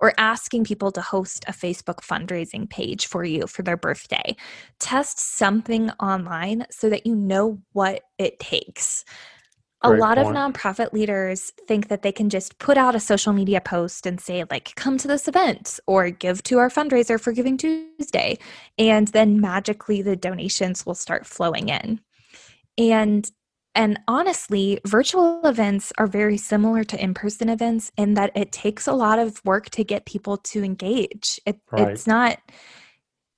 [0.00, 4.34] or asking people to host a Facebook fundraising page for you for their birthday.
[4.80, 9.04] Test something online so that you know what it takes
[9.84, 10.28] a lot point.
[10.28, 14.20] of nonprofit leaders think that they can just put out a social media post and
[14.20, 18.38] say like come to this event or give to our fundraiser for giving tuesday
[18.78, 22.00] and then magically the donations will start flowing in
[22.78, 23.30] and
[23.76, 28.92] and honestly virtual events are very similar to in-person events in that it takes a
[28.92, 31.88] lot of work to get people to engage it, right.
[31.88, 32.38] it's not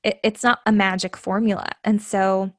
[0.03, 2.53] it, it's not a magic formula and so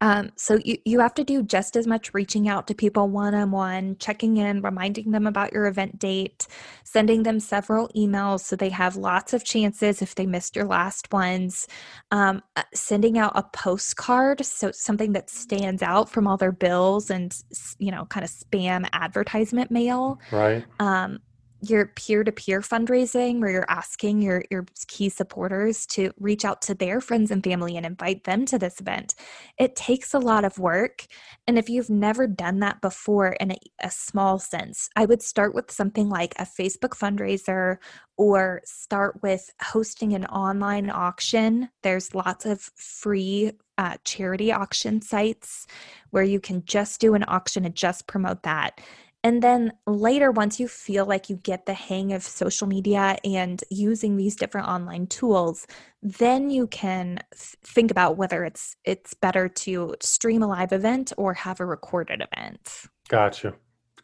[0.00, 3.34] um, so you, you have to do just as much reaching out to people one
[3.34, 6.46] on one, checking in, reminding them about your event date,
[6.84, 11.12] sending them several emails so they have lots of chances if they missed your last
[11.12, 11.68] ones,
[12.10, 17.10] um, uh, sending out a postcard, so something that stands out from all their bills
[17.10, 17.42] and
[17.78, 20.18] you know kind of spam advertisement mail.
[20.32, 20.64] Right.
[20.78, 21.20] Um,
[21.62, 27.00] your peer-to-peer fundraising where you're asking your your key supporters to reach out to their
[27.00, 29.14] friends and family and invite them to this event.
[29.58, 31.06] It takes a lot of work
[31.46, 35.54] and if you've never done that before in a, a small sense i would start
[35.54, 37.78] with something like a facebook fundraiser
[38.20, 41.70] or start with hosting an online auction.
[41.82, 45.66] There's lots of free uh, charity auction sites
[46.10, 48.78] where you can just do an auction and just promote that
[49.22, 53.62] and then later, once you feel like you get the hang of social media and
[53.68, 55.66] using these different online tools,
[56.02, 61.12] then you can th- think about whether it's it's better to stream a live event
[61.18, 62.86] or have a recorded event.
[63.08, 63.54] Gotcha.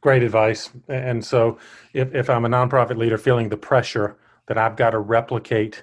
[0.02, 0.70] Great advice.
[0.86, 1.58] And so,
[1.94, 5.82] if, if I'm a nonprofit leader feeling the pressure that I've got to replicate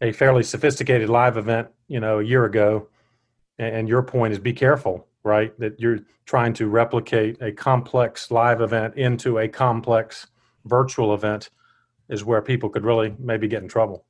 [0.00, 2.88] a fairly sophisticated live event, you know, a year ago,
[3.56, 5.58] and your point is be careful right?
[5.58, 10.26] That you're trying to replicate a complex live event into a complex
[10.64, 11.50] virtual event
[12.08, 14.04] is where people could really maybe get in trouble.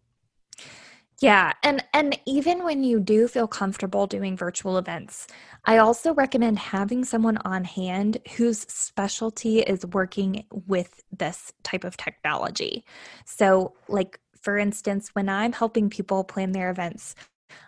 [1.20, 5.28] Yeah, and and even when you do feel comfortable doing virtual events,
[5.64, 11.96] I also recommend having someone on hand whose specialty is working with this type of
[11.96, 12.84] technology.
[13.24, 17.14] So, like for instance, when I'm helping people plan their events,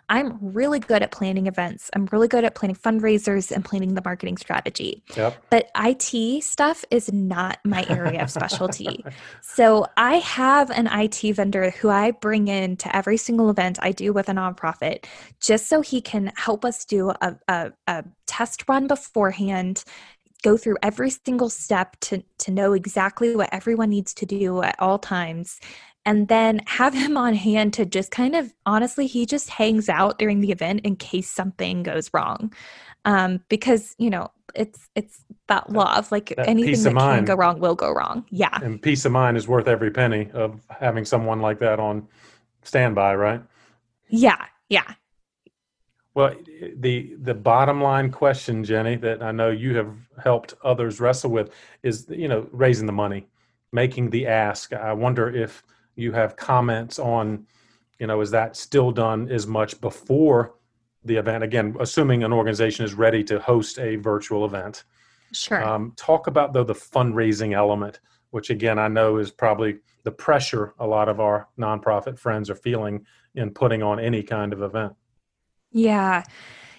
[0.09, 1.89] I'm really good at planning events.
[1.93, 5.03] I'm really good at planning fundraisers and planning the marketing strategy.
[5.15, 5.45] Yep.
[5.49, 9.03] But IT stuff is not my area of specialty.
[9.41, 13.91] so I have an IT vendor who I bring in to every single event I
[13.91, 15.05] do with a nonprofit
[15.41, 19.83] just so he can help us do a, a, a test run beforehand
[20.43, 24.75] go through every single step to to know exactly what everyone needs to do at
[24.79, 25.59] all times
[26.07, 30.17] and then have him on hand to just kind of honestly he just hangs out
[30.17, 32.53] during the event in case something goes wrong.
[33.03, 37.59] Um, because you know it's it's that love like that anything that can go wrong
[37.59, 38.25] will go wrong.
[38.29, 38.57] Yeah.
[38.63, 42.07] And peace of mind is worth every penny of having someone like that on
[42.63, 43.41] standby right?
[44.07, 44.93] Yeah yeah.
[46.13, 46.33] Well,
[46.77, 49.93] the the bottom line question, Jenni, that I know you have
[50.23, 51.51] helped others wrestle with
[51.83, 53.27] is, you know, raising the money,
[53.71, 54.73] making the ask.
[54.73, 55.63] I wonder if
[55.97, 57.45] you have comments on,
[57.99, 60.53] you know, is that still done as much before
[61.03, 61.43] the event?
[61.43, 64.83] Again, assuming an organization is ready to host a virtual event.
[65.33, 65.61] Sure.
[65.63, 70.73] Um, talk about though the fundraising element, which again I know is probably the pressure
[70.79, 73.05] a lot of our nonprofit friends are feeling
[73.35, 74.93] in putting on any kind of event.
[75.71, 76.23] Yeah.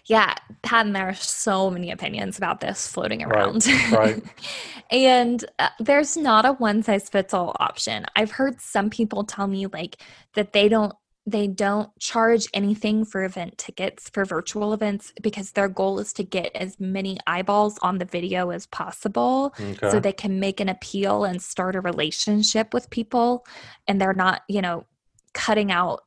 [0.08, 3.66] Yeah, Patton, there are so many opinions about this floating around.
[3.66, 3.92] Right.
[3.92, 4.22] right.
[4.90, 8.06] and uh, there's not a one size fits all option.
[8.16, 10.02] I've heard some people tell me like
[10.34, 10.94] that they don't
[11.26, 16.22] they don't charge anything for event tickets for virtual events because their goal is to
[16.22, 19.90] get as many eyeballs on the video as possible okay.
[19.90, 23.44] so they can make an appeal and start a relationship with people
[23.86, 24.86] and they're not, you know,
[25.34, 26.04] cutting out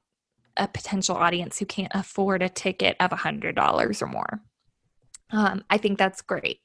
[0.58, 4.42] a potential audience who can't afford a ticket of $100 or more.
[5.34, 6.60] Um, I think that's great.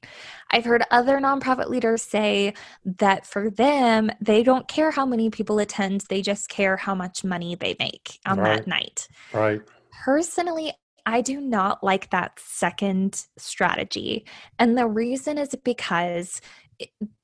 [0.51, 2.53] I've heard other nonprofit leaders say
[2.99, 7.23] that for them, they don't care how many people attend, they just care how much
[7.23, 8.57] money they make on right.
[8.57, 9.07] that night.
[9.33, 9.61] Right.
[10.03, 10.73] Personally,
[11.05, 14.25] I do not like that second strategy.
[14.59, 16.41] And the reason is because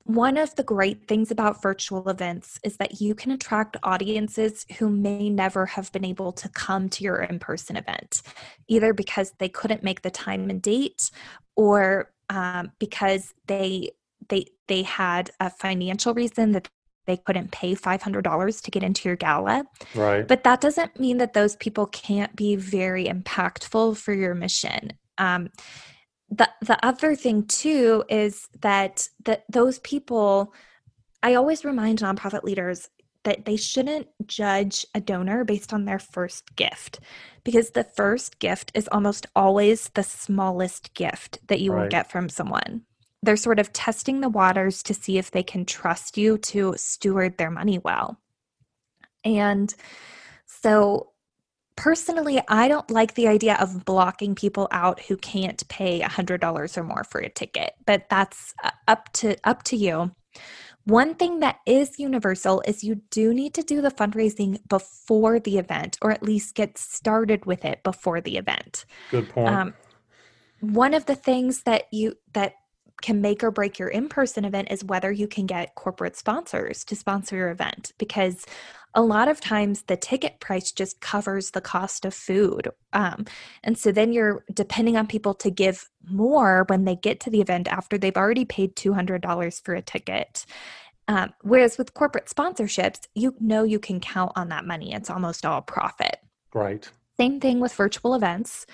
[0.04, 4.90] one of the great things about virtual events is that you can attract audiences who
[4.90, 8.22] may never have been able to come to your in person event,
[8.68, 11.10] either because they couldn't make the time and date
[11.56, 13.90] or um, because they
[14.28, 16.68] they they had a financial reason that
[17.06, 19.64] they couldn't pay $500 to get into your gala.
[19.94, 20.26] Right.
[20.26, 24.92] But that doesn't mean that those people can't be very impactful for your mission.
[25.18, 25.50] Um,
[26.36, 30.52] the the other thing too is that that those people
[31.22, 32.88] i always remind nonprofit leaders
[33.24, 37.00] that they shouldn't judge a donor based on their first gift
[37.42, 41.82] because the first gift is almost always the smallest gift that you right.
[41.82, 42.82] will get from someone
[43.22, 47.38] they're sort of testing the waters to see if they can trust you to steward
[47.38, 48.18] their money well
[49.24, 49.74] and
[50.46, 51.10] so
[51.76, 56.84] personally i don't like the idea of blocking people out who can't pay $100 or
[56.84, 60.12] more for a ticket but that's uh, up to up to you.
[60.84, 65.56] One thing that is universal is you do need to do the fundraising before the
[65.56, 68.84] event or at least get started with it before the event.
[69.10, 69.48] Good point.
[69.48, 69.74] Um,
[70.60, 72.56] one of the things that you that
[73.00, 76.96] can make or break your in-person event is whether you can get corporate sponsors to
[76.96, 78.46] sponsor your event because
[78.94, 82.68] a lot of times the ticket price just covers the cost of food.
[82.92, 83.26] Um,
[83.64, 87.40] and so then you're depending on people to give more when they get to the
[87.40, 90.46] event after they've already paid $200 for a ticket.
[91.08, 94.94] Um, whereas with corporate sponsorships, you know you can count on that money.
[94.94, 96.16] It's almost all profit.
[96.54, 96.88] Right.
[97.18, 98.64] Same thing with virtual events.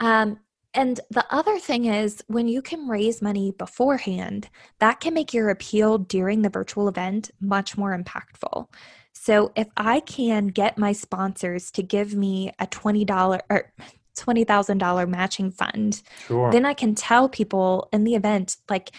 [0.00, 0.38] Um,
[0.74, 5.50] and the other thing is, when you can raise money beforehand, that can make your
[5.50, 8.68] appeal during the virtual event much more impactful.
[9.12, 13.72] So if I can get my sponsors to give me a $20 or
[14.16, 16.50] $20,000 matching fund, sure.
[16.50, 18.90] then I can tell people in the event, like,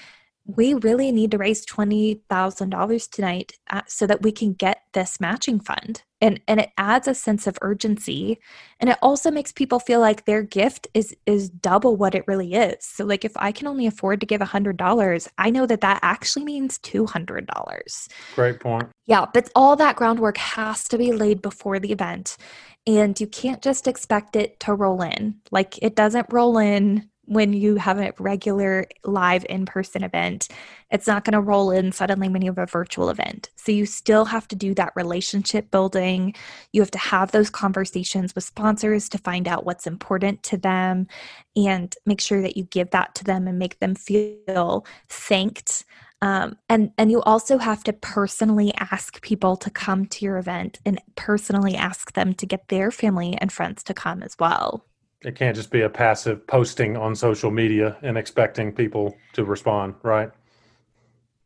[0.46, 5.60] we really need to raise $20,000 tonight uh, so that we can get this matching
[5.60, 6.04] fund.
[6.20, 8.40] And, and it adds a sense of urgency.
[8.80, 12.54] And it also makes people feel like their gift is, is double what it really
[12.54, 12.78] is.
[12.82, 16.46] So like if I can only afford to give $100, I know that that actually
[16.46, 18.08] means $200.
[18.36, 18.90] Great point.
[19.06, 22.38] Yeah, but all that groundwork has to be laid before the event.
[22.86, 25.36] And you can't just expect it to roll in.
[25.52, 30.50] Like it doesn't roll in when you have a regular live in person event.
[30.92, 33.50] It's not going to roll in suddenly when you have a virtual event.
[33.56, 36.36] So you still have to do that relationship building.
[36.74, 41.08] You have to have those conversations with sponsors to find out what's important to them
[41.56, 45.86] and make sure that you give that to them and make them feel thanked.
[46.22, 50.80] Um, and and you also have to personally ask people to come to your event
[50.86, 54.86] and personally ask them to get their family and friends to come as well.
[55.24, 59.96] It can't just be a passive posting on social media and expecting people to respond,
[60.04, 60.32] right?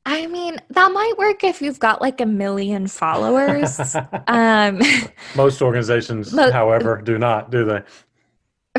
[0.05, 3.95] I mean, that might work if you've got like a million followers.
[4.27, 4.81] um,
[5.35, 7.81] Most organizations, most, however, do not, do they?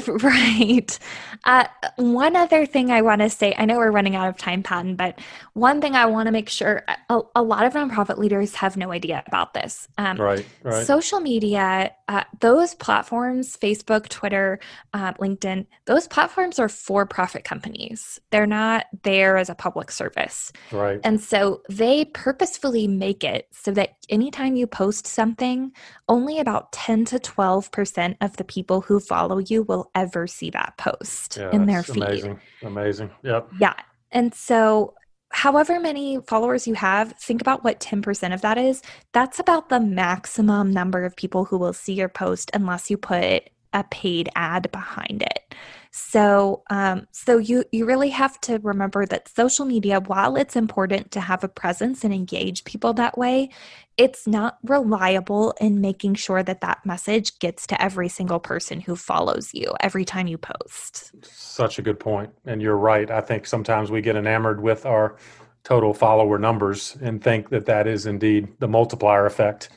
[0.29, 0.99] Right.
[1.45, 1.65] Uh,
[1.97, 4.97] one other thing I want to say I know we're running out of time, Patton,
[4.97, 5.19] but
[5.55, 8.93] one thing I want to make sure a, a, lot of nonprofit leaders have no
[8.93, 9.89] idea about this.
[9.97, 10.87] Um, right, right.
[10.87, 14.59] Social media, uh, those platforms, Facebook, Twitter,
[14.93, 18.21] uh, LinkedIn, those platforms are for profit companies.
[18.31, 20.53] They're not there as a public service.
[20.73, 21.01] Right.
[21.05, 25.73] And so they purposefully make it so that anytime you post something,
[26.09, 30.75] only about 10 to 12% of the people who follow you will ever see that
[30.79, 32.03] post yeah, in their feed.
[32.03, 32.41] Amazing.
[32.63, 33.11] Amazing.
[33.23, 33.49] Yep.
[33.61, 33.75] Yeah.
[34.11, 34.95] And so
[35.31, 38.83] however many followers you have, think about what 10% of that is.
[39.13, 43.51] That's about the maximum number of people who will see your post unless you put
[43.73, 45.55] a paid ad behind it.
[45.91, 51.11] So, um, so you you really have to remember that social media, while it's important
[51.13, 53.51] to have a presence and engage people that way,
[53.97, 58.97] it's not reliable in making sure that that message gets to every single person who
[58.97, 61.13] follows you every time you post.
[61.23, 63.11] Such a good point, and you're right.
[63.11, 65.17] I think sometimes we get enamored with our
[65.65, 69.71] total follower numbers and think that that is indeed the multiplier effect.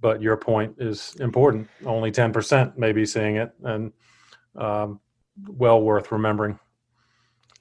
[0.00, 1.68] But your point is important.
[1.84, 3.92] Only 10% may be seeing it, and
[4.56, 5.00] um,
[5.48, 6.58] well worth remembering.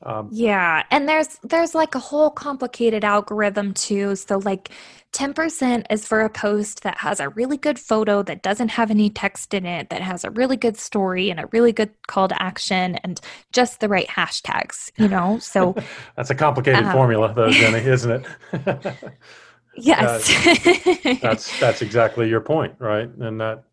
[0.01, 4.15] Um, yeah, and there's there's like a whole complicated algorithm too.
[4.15, 4.69] So like
[5.11, 9.09] 10% is for a post that has a really good photo that doesn't have any
[9.09, 12.41] text in it, that has a really good story and a really good call to
[12.41, 13.19] action and
[13.51, 15.38] just the right hashtags, you know?
[15.39, 15.75] So
[16.15, 18.95] that's a complicated um, formula though, Jenni, isn't it?
[19.75, 20.30] yes.
[20.45, 23.09] Uh, that's that's exactly your point, right?
[23.09, 23.63] And that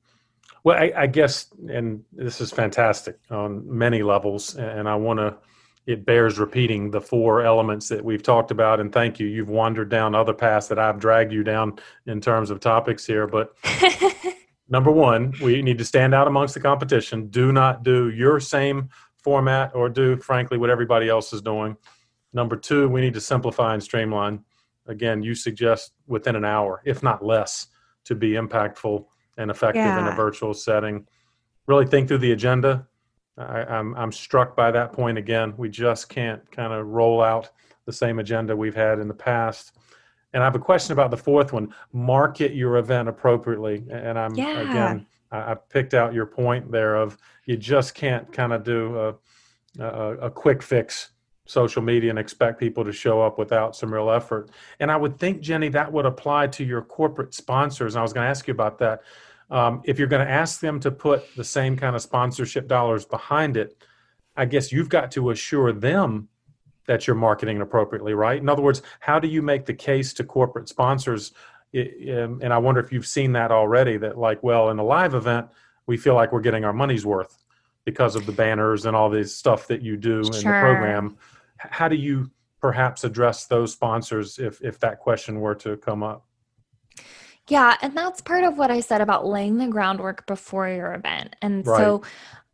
[0.66, 5.36] well, I, I, guess, and this is fantastic on many levels, and I want to.
[5.86, 9.28] It bears repeating the four elements that we've talked about, and thank you.
[9.28, 13.28] You've wandered down other paths that I've dragged you down in terms of topics here,
[13.28, 13.54] but
[14.68, 17.28] number one, we need to stand out amongst the competition.
[17.28, 18.88] Do not do your same
[19.22, 21.76] format or do, frankly, what everybody else is doing.
[22.32, 24.40] Number two, we need to simplify and streamline.
[24.86, 27.68] Again, you suggest within an hour, if not less,
[28.06, 29.04] to be impactful
[29.36, 30.00] and effective yeah.
[30.00, 31.06] in a virtual setting.
[31.66, 32.86] Really think through the agenda.
[33.38, 35.54] I, I'm I'm struck by that point again.
[35.56, 37.50] We just can't kind of roll out
[37.84, 39.76] the same agenda we've had in the past.
[40.32, 43.84] And I have a question about the fourth one: market your event appropriately.
[43.90, 44.60] And I'm yeah.
[44.60, 48.98] again, I, I picked out your point there of you just can't kind of do
[48.98, 49.14] a,
[49.82, 51.10] a, a quick fix
[51.46, 54.50] social media and expect people to show up without some real effort.
[54.80, 57.94] And I would think, Jenni, that would apply to your corporate sponsors.
[57.94, 59.02] And I was going to ask you about that
[59.50, 63.04] um, if you're going to ask them to put the same kind of sponsorship dollars
[63.04, 63.82] behind it,
[64.36, 66.28] I guess you've got to assure them
[66.86, 68.40] that you're marketing appropriately, right?
[68.40, 71.32] In other words, how do you make the case to corporate sponsors?
[71.74, 75.14] Um, and I wonder if you've seen that already that, like, well, in a live
[75.14, 75.48] event,
[75.86, 77.44] we feel like we're getting our money's worth
[77.84, 80.34] because of the banners and all this stuff that you do sure.
[80.34, 81.16] in the program.
[81.58, 82.30] How do you
[82.60, 86.25] perhaps address those sponsors if, if that question were to come up?
[87.48, 91.36] Yeah, and that's part of what I said about laying the groundwork before your event.
[91.40, 91.78] And right.
[91.78, 92.02] so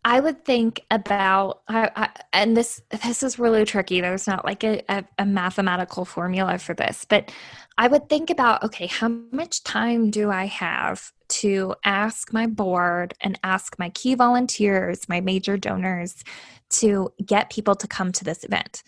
[0.05, 4.01] I would think about, I, I, and this this is really tricky.
[4.01, 7.33] There's not like a, a, a mathematical formula for this, but
[7.79, 13.15] I would think about, okay, how much time do I have to ask my board
[13.21, 16.23] and ask my key volunteers, my major donors,
[16.71, 18.83] to get people to come to this event?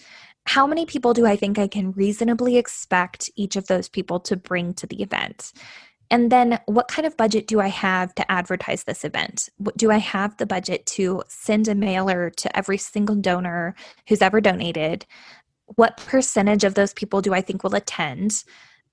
[0.47, 4.37] How many people do I think I can reasonably expect each of those people to
[4.37, 5.53] bring to the event?
[6.15, 9.49] And then, what kind of budget do I have to advertise this event?
[9.77, 13.75] Do I have the budget to send a mailer to every single donor
[14.07, 15.07] who's ever donated?
[15.75, 18.45] What percentage of those people do I think will attend?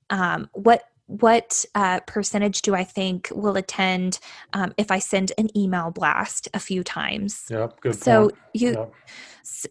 [0.09, 4.17] Um, what what uh, percentage do I think will attend
[4.53, 7.45] um, if I send an email blast a few times?
[7.51, 8.01] Yeah, good.
[8.01, 8.35] So point.
[8.53, 8.93] you, yep.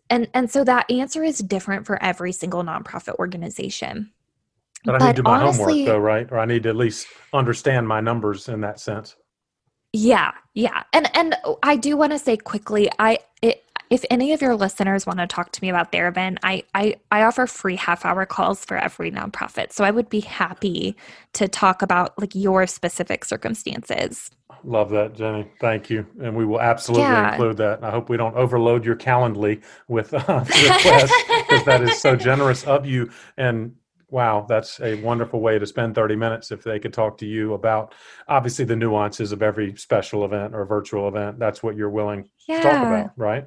[0.08, 4.12] and and so that answer is different for every single nonprofit organization.
[4.84, 6.28] But I need to do my honestly, homework though, right?
[6.30, 9.16] Or I need to at least understand my numbers in that sense.
[9.92, 10.84] Yeah, yeah.
[10.92, 15.04] And and I do want to say quickly, I it, if any of your listeners
[15.04, 18.24] want to talk to me about their event, I, I I offer free half hour
[18.24, 19.72] calls for every nonprofit.
[19.72, 20.96] So I would be happy
[21.34, 24.30] to talk about like your specific circumstances.
[24.62, 25.48] Love that, Jenni.
[25.60, 27.32] Thank you, and we will absolutely yeah.
[27.32, 27.82] include that.
[27.82, 32.64] I hope we don't overload your Calendly with uh, requests because that is so generous
[32.64, 33.10] of you.
[33.36, 33.74] And
[34.10, 37.54] wow, that's a wonderful way to spend 30 minutes if they could talk to you
[37.54, 37.94] about
[38.28, 41.38] obviously the nuances of every special event or virtual event.
[41.38, 42.56] That's what you're willing yeah.
[42.56, 43.46] to talk about, right?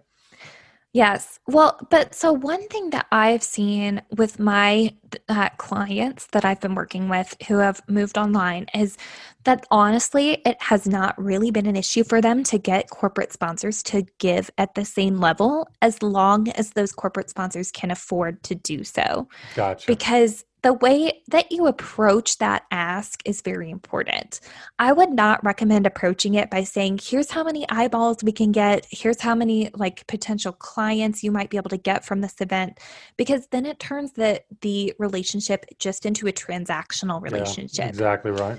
[0.93, 1.39] Yes.
[1.47, 4.95] Well, but so one thing that I've seen with my
[5.27, 8.95] uh, clients that I've been working with who have moved online is
[9.43, 13.81] that honestly, it has not really been an issue for them to get corporate sponsors
[13.83, 18.53] to give at the same level as long as those corporate sponsors can afford to
[18.53, 19.27] do so.
[19.55, 19.87] Gotcha.
[19.87, 24.39] Because the way that you approach that ask is very important.
[24.79, 28.87] I would not recommend approaching it by saying, here's how many eyeballs we can get,
[28.89, 32.79] here's how many like potential clients you might be able to get from this event,
[33.17, 37.83] because then it turns the the relationship just into a transactional relationship.
[37.83, 38.57] Yeah, exactly right.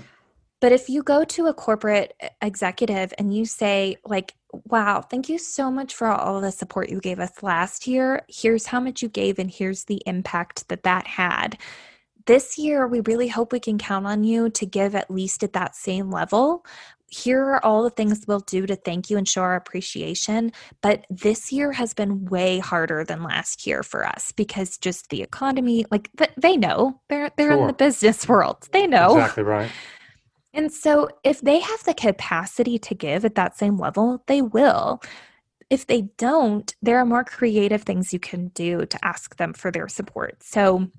[0.61, 5.37] But if you go to a corporate executive and you say, like, wow, thank you
[5.37, 8.23] so much for all the support you gave us last year.
[8.29, 11.57] Here's how much you gave, and here's the impact that that had
[12.25, 15.53] this year, we really hope we can count on you to give at least at
[15.53, 16.65] that same level.
[17.07, 20.51] Here are all the things we'll do to thank you and show our appreciation.
[20.81, 25.21] But this year has been way harder than last year for us because just the
[25.21, 27.61] economy, like they know, they're they're sure.
[27.61, 28.67] in the business world.
[28.71, 29.17] They know.
[29.17, 29.71] Exactly right.
[30.53, 35.01] And so if they have the capacity to give at that same level, they will
[35.69, 39.71] if they don't, there are more creative things you can do to ask them for
[39.71, 40.43] their support.
[40.43, 40.89] So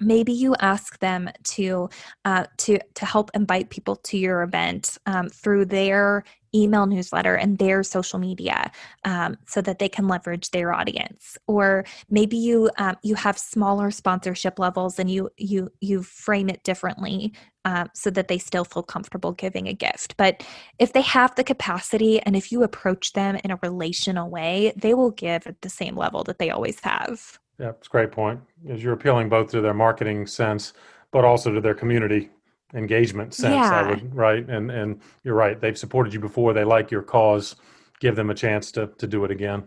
[0.00, 1.88] maybe you ask them to
[2.24, 6.24] uh, to to help invite people to your event um, through their
[6.54, 8.70] email newsletter and their social media
[9.04, 11.36] um, so that they can leverage their audience.
[11.46, 16.62] Or maybe you um, you have smaller sponsorship levels and you you you frame it
[16.62, 17.32] differently
[17.64, 20.16] um, so that they still feel comfortable giving a gift.
[20.16, 20.44] But
[20.78, 24.94] if they have the capacity and if you approach them in a relational way they
[24.94, 28.40] will give at the same level that they always have yeah, it's a great point.
[28.66, 30.72] Is you're appealing both to their marketing sense,
[31.10, 32.30] but also to their community
[32.74, 33.54] engagement sense.
[33.54, 33.70] Yeah.
[33.70, 35.60] I would right, and and you're right.
[35.60, 36.52] They've supported you before.
[36.52, 37.56] They like your cause.
[38.00, 39.64] Give them a chance to to do it again.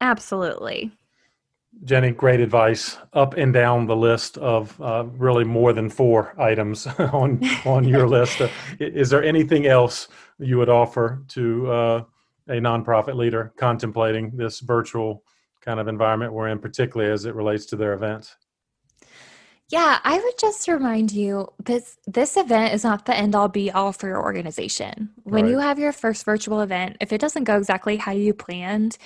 [0.00, 0.92] Absolutely.
[1.84, 2.98] Jenni, great advice.
[3.12, 8.06] Up and down the list of uh, really more than four items on on your
[8.16, 8.40] list.
[8.40, 8.48] Uh,
[8.78, 10.08] is there anything else
[10.38, 12.04] you would offer to uh,
[12.48, 15.22] a nonprofit leader contemplating this virtual
[15.68, 18.34] kind of environment we're in, particularly as it relates to their events?
[19.68, 23.70] Yeah, I would just remind you this this event is not the end all be
[23.70, 25.10] all for your organization.
[25.24, 25.50] When right.
[25.50, 28.96] you have your first virtual event, if it doesn't go exactly how you planned,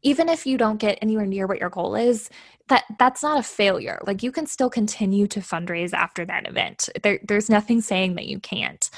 [0.00, 2.30] even if you don't get anywhere near what your goal is,
[2.68, 4.00] that that's not a failure.
[4.06, 6.88] Like you can still continue to fundraise after that event.
[7.02, 8.88] There, there's nothing saying that you can't.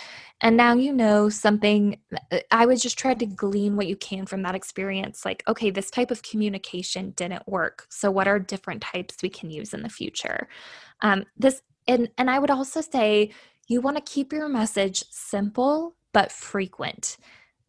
[0.40, 1.98] And now you know something.
[2.30, 5.24] Uh, I would just try to glean what you can from that experience.
[5.24, 7.86] Like, okay, this type of communication didn't work.
[7.88, 10.48] So, what are different types we can use in the future?
[11.00, 13.32] Um, this, and and I would also say
[13.66, 17.16] you want to keep your message simple but frequent.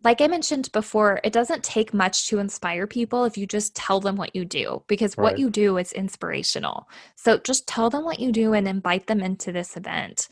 [0.02, 4.00] Like I mentioned before, it doesn't take much to inspire people if you just tell
[4.00, 5.24] them what you do, because right.
[5.24, 6.88] what you do is inspirational.
[7.16, 10.30] So just tell them what you do and invite them into this event.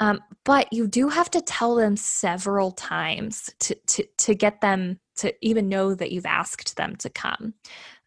[0.00, 5.00] Um, but you do have to tell them several times to, to, to get them
[5.16, 7.54] to even know that you've asked them to come.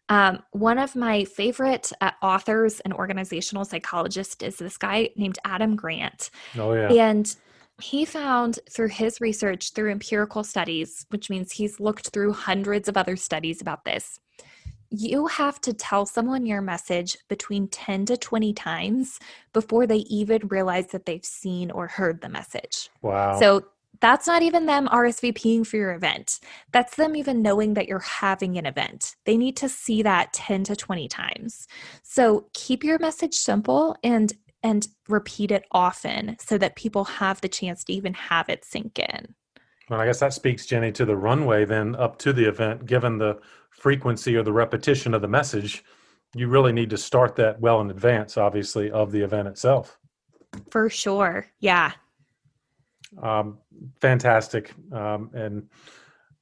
[0.08, 5.76] Um, one of my favorite uh, authors and organizational psychologist is this guy named Adam
[5.76, 6.30] Grant.
[6.58, 6.92] Oh, yeah.
[6.92, 7.34] And
[7.80, 12.96] he found through his research, through empirical studies, which means he's looked through hundreds of
[12.96, 14.18] other studies about this,
[14.90, 19.18] you have to tell someone your message between 10 to 20 times
[19.52, 22.90] before they even realize that they've seen or heard the message.
[23.00, 23.38] Wow.
[23.38, 23.66] So
[24.00, 26.40] that's not even them RSVPing for your event.
[26.72, 29.14] That's them even knowing that you're having an event.
[29.26, 31.68] They need to see that 10 to 20 times.
[32.02, 34.32] So keep your message simple and
[34.62, 38.98] and repeat it often so that people have the chance to even have it sink
[38.98, 39.34] in.
[39.90, 43.18] Well, I guess that speaks, Jenni, to the runway then up to the event, given
[43.18, 45.84] the frequency or the repetition of the message,
[46.32, 49.98] you really need to start that well in advance, obviously, of the event itself.
[50.70, 51.46] For sure.
[51.58, 51.90] Yeah.
[53.20, 53.58] Um,
[54.00, 54.72] fantastic.
[54.92, 55.68] Um, and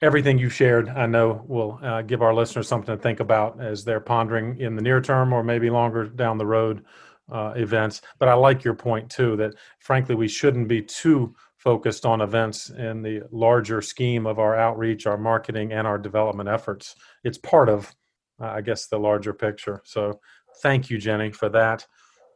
[0.03, 3.82] everything you shared, I know, will uh, give our listeners something to think about as
[3.82, 6.84] they're pondering in the near term or maybe longer down the road
[7.32, 8.03] uh, events.
[8.18, 12.71] But I like your point, too, that frankly, we shouldn't be too focused on events
[12.71, 16.95] in the larger scheme of our outreach, our marketing, and our development efforts.
[17.25, 17.95] It's part of,
[18.41, 19.83] uh, I guess, the larger picture.
[19.85, 20.21] So
[20.63, 21.87] thank you, Jenni, for that.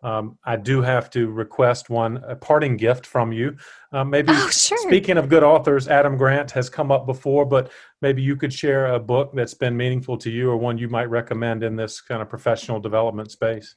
[0.03, 3.57] Um, I do have to request one a parting gift from you.
[3.93, 4.79] Uh, maybe oh, sure.
[4.79, 7.70] speaking of good authors, Adam Grant has come up before, but
[8.01, 11.09] maybe you could share a book that's been meaningful to you or one you might
[11.09, 13.77] recommend in this kind of professional development space.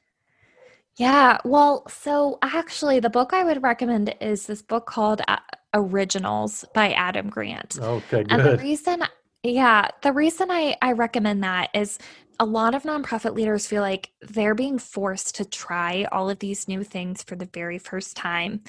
[0.96, 5.38] Yeah, well, so actually, the book I would recommend is this book called uh,
[5.74, 7.78] Originals by Adam Grant.
[7.78, 8.30] Okay, good.
[8.30, 9.02] And the reason
[9.42, 11.98] Yeah, the reason I, I recommend that is
[12.40, 16.68] a lot of nonprofit leaders feel like they're being forced to try all of these
[16.68, 18.62] new things for the very first time.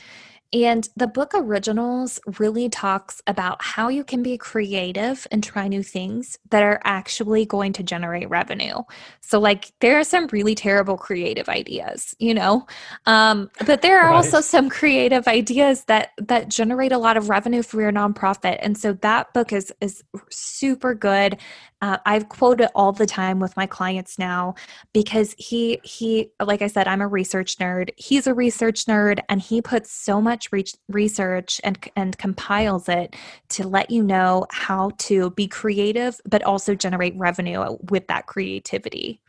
[0.53, 5.83] And the book Originals really talks about how you can be creative and try new
[5.83, 8.81] things that are actually going to generate revenue.
[9.19, 12.65] So, like, there are some really terrible creative ideas, you know,
[13.05, 14.15] um, but there are right.
[14.15, 18.57] also some creative ideas that that generate a lot of revenue for your nonprofit.
[18.61, 21.37] And so that book is is super good.
[21.81, 24.55] Uh, I've quoted all the time with my clients now
[24.93, 27.89] because he he like I said I'm a research nerd.
[27.97, 33.15] He's a research nerd and he puts so much re- research and and compiles it
[33.49, 39.19] to let you know how to be creative but also generate revenue with that creativity.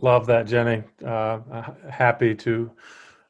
[0.00, 0.84] Love that, Jenni.
[1.04, 2.70] Uh, happy to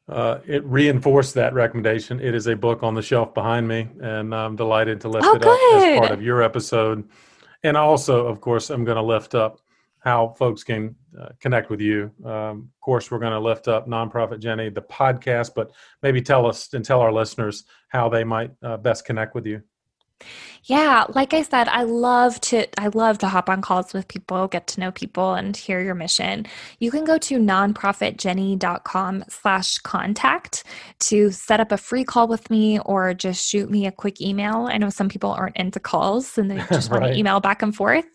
[0.09, 2.19] uh, it reinforced that recommendation.
[2.19, 5.35] It is a book on the shelf behind me, and I'm delighted to lift oh,
[5.35, 7.07] it up as part of your episode
[7.63, 9.59] and also, of course, I'm going to lift up
[9.99, 12.11] how folks can uh, connect with you.
[12.23, 15.71] Um, of course, we're going to lift up Nonprofit Jenni, the podcast, but
[16.01, 19.61] maybe tell us and tell our listeners how they might uh, best connect with you.
[20.63, 24.47] Yeah, like I said, I love to I love to hop on calls with people,
[24.49, 26.45] get to know people and hear your mission.
[26.79, 30.65] You can go to nonprofitjenni.com slash contact
[30.99, 34.67] to set up a free call with me or just shoot me a quick email.
[34.69, 37.01] I know some people aren't into calls and they just right.
[37.01, 38.05] want to email back and forth.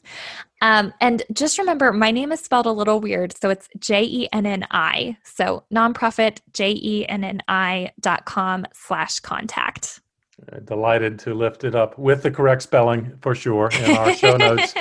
[0.61, 3.35] Um, and just remember, my name is spelled a little weird.
[3.41, 5.17] So it's J E N N I.
[5.25, 10.02] So nonprofit, J E N N I dot com slash contact.
[10.51, 14.37] Uh, delighted to lift it up with the correct spelling for sure in our show
[14.37, 14.75] notes.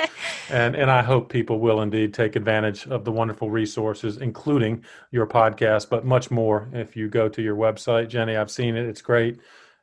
[0.50, 4.82] And, and I hope people will indeed take advantage of the wonderful resources, including
[5.12, 8.08] your podcast, but much more if you go to your website.
[8.08, 9.38] Jenni, I've seen it, it's great.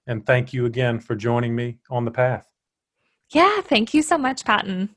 [0.06, 2.46] And thank you again for joining me on the path.
[3.30, 4.90] Yeah, thank you so much, Patton.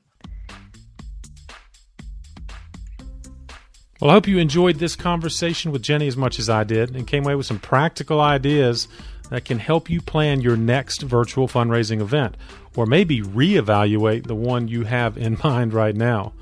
[4.01, 7.07] Well, I hope you enjoyed this conversation with Jenni as much as I did and
[7.07, 8.89] came away with some practical ideas
[9.33, 12.37] that can help you plan your next virtual fundraising event
[12.75, 16.33] or maybe reevaluate the one you have in mind right now.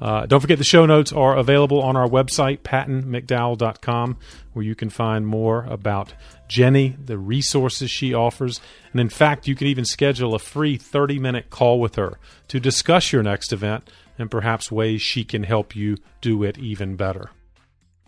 [0.00, 4.16] Uh, don't forget the show notes are available on our website, pattonmcdowell.com,
[4.54, 6.14] where you can find more about
[6.48, 8.58] Jenni, the resources she offers.
[8.92, 12.18] And in fact, you can even schedule a free 30 minute call with her
[12.48, 16.96] to discuss your next event and perhaps ways she can help you do it even
[16.96, 17.32] better.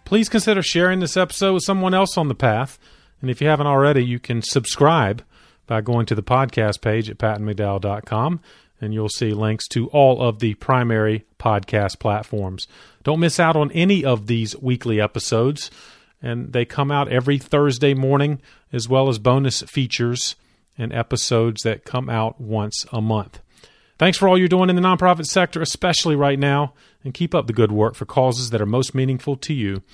[0.06, 2.78] Please consider sharing this episode with someone else on the path.
[3.22, 5.24] And if you haven't already, you can subscribe
[5.66, 8.40] by going to the podcast page at pattonmcdowell.com
[8.82, 12.66] and you'll see links to all of the primary podcast platforms.
[13.04, 15.70] Don't miss out on any of these weekly episodes,
[16.20, 18.42] and they come out every Thursday morning,
[18.72, 20.34] as well as bonus features
[20.76, 23.38] and episodes that come out once a month.
[23.98, 27.46] Thanks for all you're doing in the nonprofit sector, especially right now, and keep up
[27.46, 29.84] the good work for causes that are most meaningful to you.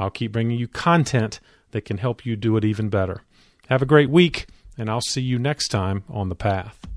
[0.00, 1.38] I'll keep bringing you content
[1.72, 3.22] that can help you do it even better.
[3.68, 4.46] Have a great week,
[4.78, 6.91] and I'll see you next time on The Path.